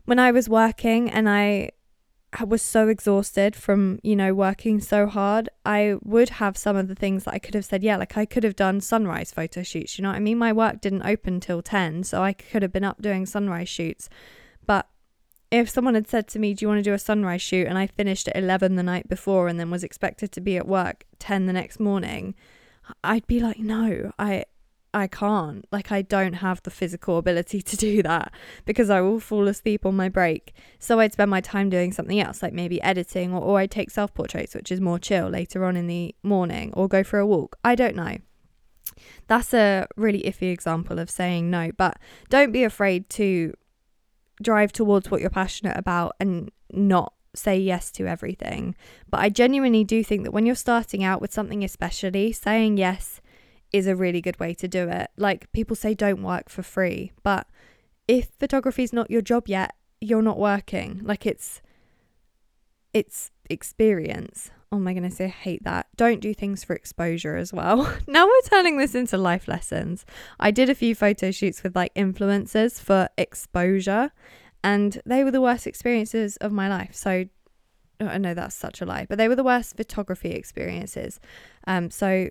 when 0.06 0.20
I 0.20 0.32
was 0.32 0.50
working 0.50 1.10
and 1.10 1.30
I 1.30 1.72
was 2.46 2.62
so 2.62 2.88
exhausted 2.88 3.56
from, 3.56 4.00
you 4.04 4.16
know, 4.16 4.34
working 4.34 4.80
so 4.80 5.06
hard, 5.06 5.50
I 5.66 5.96
would 6.02 6.30
have 6.30 6.58
some 6.58 6.78
of 6.78 6.88
the 6.88 6.96
things 6.96 7.26
that 7.26 7.34
I 7.34 7.40
could 7.40 7.56
have 7.56 7.66
said, 7.66 7.84
yeah, 7.84 7.98
like 7.98 8.18
I 8.18 8.26
could 8.26 8.44
have 8.44 8.56
done 8.56 8.80
sunrise 8.80 9.32
photo 9.32 9.64
shoots, 9.64 9.98
you 9.98 10.04
know 10.04 10.10
what 10.10 10.16
I 10.16 10.22
mean? 10.22 10.38
My 10.38 10.54
work 10.54 10.80
didn't 10.80 11.04
open 11.04 11.42
till 11.42 11.62
10, 11.62 12.04
so 12.04 12.24
I 12.24 12.34
could 12.34 12.62
have 12.62 12.72
been 12.72 12.86
up 12.86 13.02
doing 13.02 13.26
sunrise 13.26 13.68
shoots. 13.70 14.10
If 15.52 15.70
someone 15.70 15.96
had 15.96 16.08
said 16.08 16.28
to 16.30 16.40
me, 16.40 16.54
Do 16.54 16.64
you 16.64 16.70
want 16.70 16.80
to 16.80 16.90
do 16.90 16.94
a 16.94 17.00
sunrise 17.00 17.42
shoot? 17.42 17.68
and 17.68 17.78
I 17.78 17.88
finished 17.88 18.30
at 18.30 18.38
11 18.38 18.76
the 18.76 18.84
night 18.84 19.10
before 19.10 19.50
and 19.50 19.60
then 19.60 19.70
was 19.70 19.84
expected 19.84 20.32
to 20.32 20.42
be 20.42 20.56
at 20.56 20.68
work 20.68 21.06
10 21.20 21.46
the 21.46 21.54
next 21.54 21.80
morning, 21.80 22.36
I'd 23.04 23.28
be 23.28 23.42
like, 23.42 23.60
No, 23.60 24.14
I, 24.18 24.46
I 24.94 25.08
can't. 25.08 25.66
Like, 25.70 25.92
I 25.92 26.04
don't 26.04 26.34
have 26.36 26.64
the 26.64 26.72
physical 26.72 27.18
ability 27.18 27.62
to 27.62 27.76
do 27.76 28.02
that 28.04 28.34
because 28.66 28.90
I 28.90 29.02
will 29.02 29.20
fall 29.20 29.50
asleep 29.50 29.86
on 29.86 29.96
my 29.96 30.08
break. 30.08 30.54
So 30.80 31.02
I'd 31.02 31.14
spend 31.14 31.30
my 31.30 31.42
time 31.42 31.70
doing 31.70 31.92
something 31.92 32.20
else, 32.20 32.42
like 32.42 32.54
maybe 32.54 32.82
editing, 32.82 33.34
or, 33.34 33.42
or 33.42 33.60
I'd 33.60 33.72
take 33.72 33.92
self 33.92 34.14
portraits, 34.14 34.56
which 34.56 34.72
is 34.72 34.80
more 34.80 35.00
chill 35.00 35.28
later 35.28 35.66
on 35.66 35.76
in 35.76 35.88
the 35.88 36.16
morning, 36.24 36.72
or 36.74 36.88
go 36.88 37.04
for 37.04 37.20
a 37.20 37.28
walk. 37.28 37.58
I 37.64 37.76
don't 37.76 37.96
know. 37.96 38.18
That's 39.28 39.54
a 39.54 39.88
really 39.96 40.22
iffy 40.24 40.52
example 40.52 41.00
of 41.00 41.10
saying 41.10 41.50
no, 41.50 41.72
but 41.78 41.98
don't 42.30 42.52
be 42.52 42.64
afraid 42.64 43.10
to 43.12 43.54
drive 44.42 44.72
towards 44.72 45.10
what 45.10 45.22
you're 45.22 45.30
passionate 45.30 45.78
about 45.78 46.16
and 46.20 46.52
not 46.72 47.14
say 47.34 47.58
yes 47.58 47.92
to 47.92 48.08
everything. 48.08 48.76
But 49.10 49.22
I 49.22 49.30
genuinely 49.30 49.84
do 49.84 50.04
think 50.04 50.24
that 50.24 50.32
when 50.32 50.46
you're 50.46 50.56
starting 50.56 51.04
out 51.04 51.22
with 51.22 51.34
something, 51.34 51.64
especially, 51.64 52.32
saying 52.32 52.78
yes 52.78 53.22
is 53.72 53.88
a 53.88 53.96
really 53.96 54.22
good 54.22 54.40
way 54.40 54.54
to 54.56 54.68
do 54.68 54.90
it. 54.90 55.10
Like 55.18 55.52
people 55.52 55.76
say, 55.76 55.94
don't 55.94 56.24
work 56.24 56.50
for 56.50 56.64
free, 56.64 57.12
but 57.24 57.48
if 58.08 58.30
photography 58.40 58.84
is 58.84 58.94
not 58.94 59.10
your 59.10 59.22
job 59.22 59.48
yet, 59.48 59.76
you're 60.02 60.22
not 60.22 60.40
working. 60.40 61.02
Like 61.04 61.26
it's 61.26 61.62
it's 62.94 63.32
experience. 63.50 64.52
Oh 64.74 64.80
my 64.80 64.94
goodness, 64.94 65.20
I 65.20 65.28
hate 65.28 65.66
that. 65.66 65.88
Don't 65.98 66.22
do 66.22 66.34
things 66.34 66.64
for 66.64 66.74
exposure 66.74 67.36
as 67.36 67.52
well. 67.52 67.94
now 68.08 68.26
we're 68.26 68.42
turning 68.50 68.78
this 68.78 68.96
into 68.96 69.18
life 69.18 69.50
lessons. 69.50 70.06
I 70.40 70.52
did 70.52 70.70
a 70.70 70.76
few 70.76 70.96
photo 70.96 71.30
shoots 71.32 71.62
with 71.62 71.76
like 71.76 71.94
influencers 71.94 72.80
for 72.80 73.10
exposure, 73.18 74.12
and 74.64 75.02
they 75.06 75.26
were 75.26 75.32
the 75.32 75.42
worst 75.42 75.68
experiences 75.68 76.38
of 76.38 76.54
my 76.54 76.70
life. 76.70 76.96
So 76.96 77.26
I 78.00 78.18
know 78.18 78.34
that's 78.34 78.56
such 78.56 78.80
a 78.80 78.86
lie, 78.86 79.06
but 79.10 79.18
they 79.18 79.28
were 79.28 79.36
the 79.36 79.44
worst 79.44 79.76
photography 79.76 80.32
experiences. 80.32 81.20
Um, 81.68 81.92
so 81.92 82.30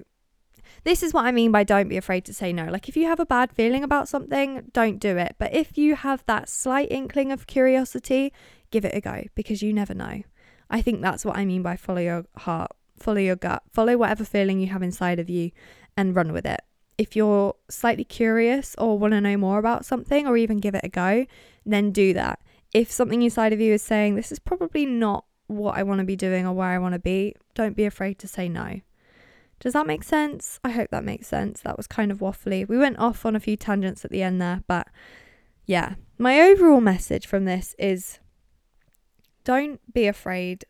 this 0.85 1.03
is 1.03 1.13
what 1.13 1.27
I 1.27 1.33
mean 1.33 1.53
by 1.53 1.63
don't 1.63 1.89
be 1.89 1.99
afraid 1.99 2.25
to 2.25 2.33
say 2.33 2.55
no. 2.55 2.67
Like 2.71 2.89
if 2.89 2.97
you 2.97 3.07
have 3.07 3.21
a 3.21 3.27
bad 3.27 3.53
feeling 3.53 3.85
about 3.85 4.09
something, 4.09 4.71
don't 4.73 4.99
do 4.99 5.19
it. 5.19 5.37
But 5.39 5.53
if 5.53 5.77
you 5.77 5.95
have 5.95 6.25
that 6.25 6.49
slight 6.49 6.91
inkling 6.91 7.33
of 7.33 7.47
curiosity, 7.47 8.33
give 8.71 8.87
it 8.87 8.95
a 8.95 9.01
go 9.03 9.25
because 9.35 9.63
you 9.63 9.75
never 9.75 9.93
know. 9.93 10.23
I 10.71 10.81
think 10.83 11.03
that's 11.03 11.25
what 11.25 11.37
I 11.37 11.45
mean 11.45 11.63
by 11.63 11.77
follow 11.77 12.01
your 12.01 12.25
heart, 12.37 12.71
follow 12.97 13.19
your 13.19 13.37
gut, 13.37 13.63
follow 13.71 13.97
whatever 13.97 14.25
feeling 14.25 14.61
you 14.61 14.69
have 14.69 14.83
inside 14.83 15.19
of 15.19 15.29
you 15.29 15.51
and 15.97 16.15
run 16.15 16.33
with 16.33 16.47
it. 16.47 16.61
If 16.97 17.17
you're 17.17 17.55
slightly 17.69 18.05
curious 18.05 18.75
or 18.79 18.99
want 18.99 19.13
to 19.13 19.21
know 19.21 19.37
more 19.37 19.59
about 19.59 19.85
something 19.85 20.27
or 20.27 20.37
even 20.37 20.59
give 20.59 20.75
it 20.75 20.85
a 20.85 20.89
go, 20.89 21.27
then 21.65 21.91
do 21.93 22.13
that. 22.15 22.41
If 22.73 22.91
something 22.91 23.23
inside 23.23 23.53
of 23.53 23.61
you 23.61 23.73
is 23.73 23.83
saying, 23.83 24.15
this 24.15 24.31
is 24.31 24.39
probably 24.39 24.87
not 24.87 25.25
what 25.47 25.77
I 25.77 25.83
want 25.83 25.99
to 25.99 26.05
be 26.05 26.15
doing 26.15 26.47
or 26.47 26.53
where 26.53 26.69
I 26.69 26.79
want 26.79 26.95
to 26.95 27.01
be, 27.01 27.35
don't 27.55 27.77
be 27.77 27.85
afraid 27.85 28.19
to 28.21 28.29
say 28.29 28.49
no. 28.49 28.81
Does 29.59 29.73
that 29.73 29.87
make 29.87 30.05
sense? 30.05 30.61
I 30.63 30.71
hope 30.71 30.91
that 30.91 31.05
makes 31.05 31.27
sense. 31.27 31.61
That 31.63 31.77
was 31.77 31.87
kind 31.87 32.11
of 32.11 32.19
waffly. 32.19 32.67
We 32.67 32.79
went 32.79 32.99
off 32.99 33.27
on 33.27 33.37
a 33.37 33.41
few 33.41 33.57
tangents 33.57 34.05
at 34.05 34.11
the 34.11 34.23
end 34.23 34.41
there, 34.41 34.63
but 34.67 34.87
yeah. 35.67 35.97
My 36.17 36.41
overall 36.41 36.81
message 36.81 37.27
from 37.27 37.45
this 37.45 37.75
is 37.79 38.20
don't 39.51 39.81
be 39.93 40.07
afraid 40.07 40.65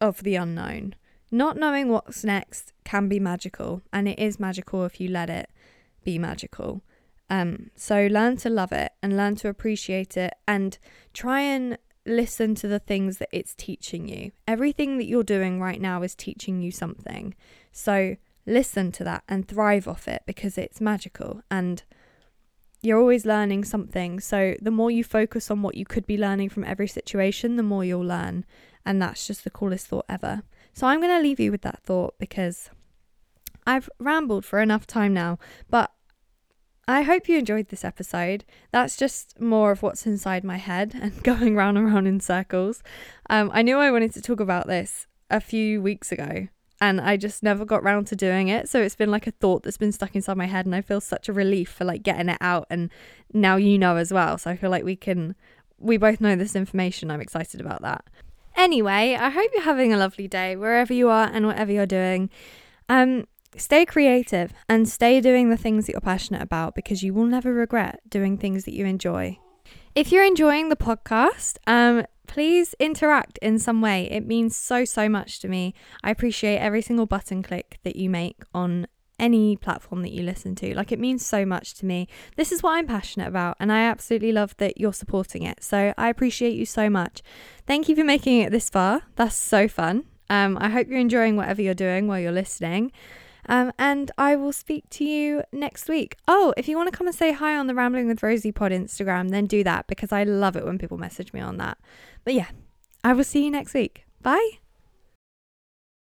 of 0.00 0.22
the 0.22 0.36
unknown. 0.36 0.94
Not 1.32 1.56
knowing 1.56 1.88
what's 1.88 2.22
next 2.22 2.72
can 2.84 3.08
be 3.08 3.18
magical, 3.18 3.82
and 3.92 4.06
it 4.06 4.20
is 4.20 4.38
magical 4.38 4.84
if 4.84 5.00
you 5.00 5.08
let 5.08 5.28
it 5.28 5.50
be 6.04 6.16
magical. 6.16 6.80
Um, 7.28 7.72
so 7.74 8.06
learn 8.06 8.36
to 8.36 8.50
love 8.50 8.70
it 8.70 8.92
and 9.02 9.16
learn 9.16 9.34
to 9.40 9.48
appreciate 9.48 10.16
it 10.16 10.34
and 10.46 10.78
try 11.12 11.40
and 11.40 11.76
listen 12.06 12.54
to 12.54 12.68
the 12.68 12.78
things 12.78 13.18
that 13.18 13.30
it's 13.32 13.56
teaching 13.56 14.06
you. 14.06 14.30
Everything 14.46 14.98
that 14.98 15.06
you're 15.06 15.24
doing 15.24 15.60
right 15.60 15.80
now 15.80 16.04
is 16.04 16.14
teaching 16.14 16.62
you 16.62 16.70
something. 16.70 17.34
So 17.72 18.14
listen 18.46 18.92
to 18.92 19.02
that 19.02 19.24
and 19.28 19.48
thrive 19.48 19.88
off 19.88 20.06
it 20.06 20.22
because 20.24 20.56
it's 20.56 20.80
magical 20.80 21.42
and 21.50 21.82
you're 22.82 23.00
always 23.00 23.26
learning 23.26 23.64
something. 23.64 24.20
So 24.20 24.54
the 24.60 24.70
more 24.70 24.90
you 24.90 25.02
focus 25.04 25.50
on 25.50 25.62
what 25.62 25.76
you 25.76 25.84
could 25.84 26.06
be 26.06 26.16
learning 26.16 26.50
from 26.50 26.64
every 26.64 26.88
situation, 26.88 27.56
the 27.56 27.62
more 27.62 27.84
you'll 27.84 28.04
learn. 28.04 28.44
And 28.84 29.02
that's 29.02 29.26
just 29.26 29.44
the 29.44 29.50
coolest 29.50 29.88
thought 29.88 30.06
ever. 30.08 30.42
So 30.72 30.86
I'm 30.86 31.00
going 31.00 31.16
to 31.16 31.22
leave 31.22 31.40
you 31.40 31.50
with 31.50 31.62
that 31.62 31.82
thought 31.82 32.14
because 32.18 32.70
I've 33.66 33.90
rambled 33.98 34.44
for 34.44 34.60
enough 34.60 34.86
time 34.86 35.12
now, 35.12 35.38
but 35.68 35.92
I 36.86 37.02
hope 37.02 37.28
you 37.28 37.36
enjoyed 37.36 37.68
this 37.68 37.84
episode. 37.84 38.46
That's 38.72 38.96
just 38.96 39.38
more 39.38 39.72
of 39.72 39.82
what's 39.82 40.06
inside 40.06 40.42
my 40.42 40.56
head 40.56 40.98
and 40.98 41.22
going 41.22 41.54
round 41.54 41.76
and 41.76 41.86
round 41.86 42.08
in 42.08 42.20
circles. 42.20 42.82
Um, 43.28 43.50
I 43.52 43.60
knew 43.62 43.76
I 43.76 43.90
wanted 43.90 44.14
to 44.14 44.22
talk 44.22 44.40
about 44.40 44.68
this 44.68 45.06
a 45.30 45.40
few 45.40 45.82
weeks 45.82 46.10
ago, 46.10 46.48
and 46.80 47.00
I 47.00 47.16
just 47.16 47.42
never 47.42 47.64
got 47.64 47.82
round 47.82 48.06
to 48.08 48.16
doing 48.16 48.48
it. 48.48 48.68
So 48.68 48.80
it's 48.80 48.94
been 48.94 49.10
like 49.10 49.26
a 49.26 49.32
thought 49.32 49.62
that's 49.62 49.76
been 49.76 49.92
stuck 49.92 50.14
inside 50.14 50.36
my 50.36 50.46
head, 50.46 50.66
and 50.66 50.74
I 50.74 50.80
feel 50.80 51.00
such 51.00 51.28
a 51.28 51.32
relief 51.32 51.70
for 51.70 51.84
like 51.84 52.02
getting 52.02 52.28
it 52.28 52.38
out. 52.40 52.66
And 52.70 52.90
now 53.32 53.56
you 53.56 53.78
know 53.78 53.96
as 53.96 54.12
well. 54.12 54.38
So 54.38 54.50
I 54.50 54.56
feel 54.56 54.70
like 54.70 54.84
we 54.84 54.96
can, 54.96 55.34
we 55.78 55.96
both 55.96 56.20
know 56.20 56.36
this 56.36 56.54
information. 56.54 57.10
I'm 57.10 57.20
excited 57.20 57.60
about 57.60 57.82
that. 57.82 58.04
Anyway, 58.56 59.16
I 59.18 59.30
hope 59.30 59.50
you're 59.54 59.62
having 59.62 59.92
a 59.92 59.96
lovely 59.96 60.26
day 60.26 60.56
wherever 60.56 60.92
you 60.92 61.08
are 61.08 61.30
and 61.32 61.46
whatever 61.46 61.70
you're 61.72 61.86
doing. 61.86 62.30
Um, 62.88 63.26
stay 63.56 63.84
creative 63.84 64.52
and 64.68 64.88
stay 64.88 65.20
doing 65.20 65.50
the 65.50 65.56
things 65.56 65.86
that 65.86 65.92
you're 65.92 66.00
passionate 66.00 66.42
about 66.42 66.74
because 66.74 67.02
you 67.02 67.14
will 67.14 67.26
never 67.26 67.52
regret 67.52 68.00
doing 68.08 68.36
things 68.36 68.64
that 68.64 68.74
you 68.74 68.84
enjoy. 68.84 69.38
If 69.94 70.12
you're 70.12 70.24
enjoying 70.24 70.68
the 70.68 70.76
podcast, 70.76 71.58
um, 71.66 72.04
please 72.28 72.74
interact 72.78 73.38
in 73.38 73.58
some 73.58 73.80
way. 73.80 74.08
It 74.10 74.26
means 74.26 74.54
so, 74.54 74.84
so 74.84 75.08
much 75.08 75.40
to 75.40 75.48
me. 75.48 75.74
I 76.04 76.10
appreciate 76.10 76.58
every 76.58 76.82
single 76.82 77.06
button 77.06 77.42
click 77.42 77.80
that 77.82 77.96
you 77.96 78.08
make 78.08 78.42
on 78.54 78.86
any 79.18 79.56
platform 79.56 80.02
that 80.02 80.12
you 80.12 80.22
listen 80.22 80.54
to. 80.54 80.74
Like, 80.74 80.92
it 80.92 81.00
means 81.00 81.26
so 81.26 81.44
much 81.44 81.74
to 81.74 81.86
me. 81.86 82.06
This 82.36 82.52
is 82.52 82.62
what 82.62 82.76
I'm 82.76 82.86
passionate 82.86 83.26
about, 83.26 83.56
and 83.58 83.72
I 83.72 83.80
absolutely 83.80 84.30
love 84.30 84.56
that 84.58 84.78
you're 84.78 84.92
supporting 84.92 85.42
it. 85.42 85.64
So, 85.64 85.92
I 85.98 86.08
appreciate 86.08 86.54
you 86.54 86.66
so 86.66 86.88
much. 86.88 87.22
Thank 87.66 87.88
you 87.88 87.96
for 87.96 88.04
making 88.04 88.40
it 88.40 88.52
this 88.52 88.70
far. 88.70 89.02
That's 89.16 89.34
so 89.34 89.66
fun. 89.66 90.04
Um, 90.30 90.56
I 90.60 90.68
hope 90.68 90.88
you're 90.88 91.00
enjoying 91.00 91.36
whatever 91.36 91.62
you're 91.62 91.74
doing 91.74 92.06
while 92.06 92.20
you're 92.20 92.30
listening. 92.30 92.92
Um, 93.48 93.72
and 93.78 94.10
I 94.18 94.36
will 94.36 94.52
speak 94.52 94.88
to 94.90 95.04
you 95.04 95.42
next 95.52 95.88
week. 95.88 96.16
Oh, 96.28 96.52
if 96.56 96.68
you 96.68 96.76
want 96.76 96.90
to 96.92 96.96
come 96.96 97.06
and 97.06 97.16
say 97.16 97.32
hi 97.32 97.56
on 97.56 97.66
the 97.66 97.74
Rambling 97.74 98.06
with 98.06 98.22
Rosie 98.22 98.52
pod 98.52 98.72
Instagram, 98.72 99.30
then 99.30 99.46
do 99.46 99.64
that 99.64 99.86
because 99.86 100.12
I 100.12 100.24
love 100.24 100.56
it 100.56 100.64
when 100.64 100.78
people 100.78 100.98
message 100.98 101.32
me 101.32 101.40
on 101.40 101.56
that. 101.56 101.78
But 102.24 102.34
yeah, 102.34 102.48
I 103.02 103.14
will 103.14 103.24
see 103.24 103.44
you 103.44 103.50
next 103.50 103.74
week. 103.74 104.04
Bye. 104.20 104.58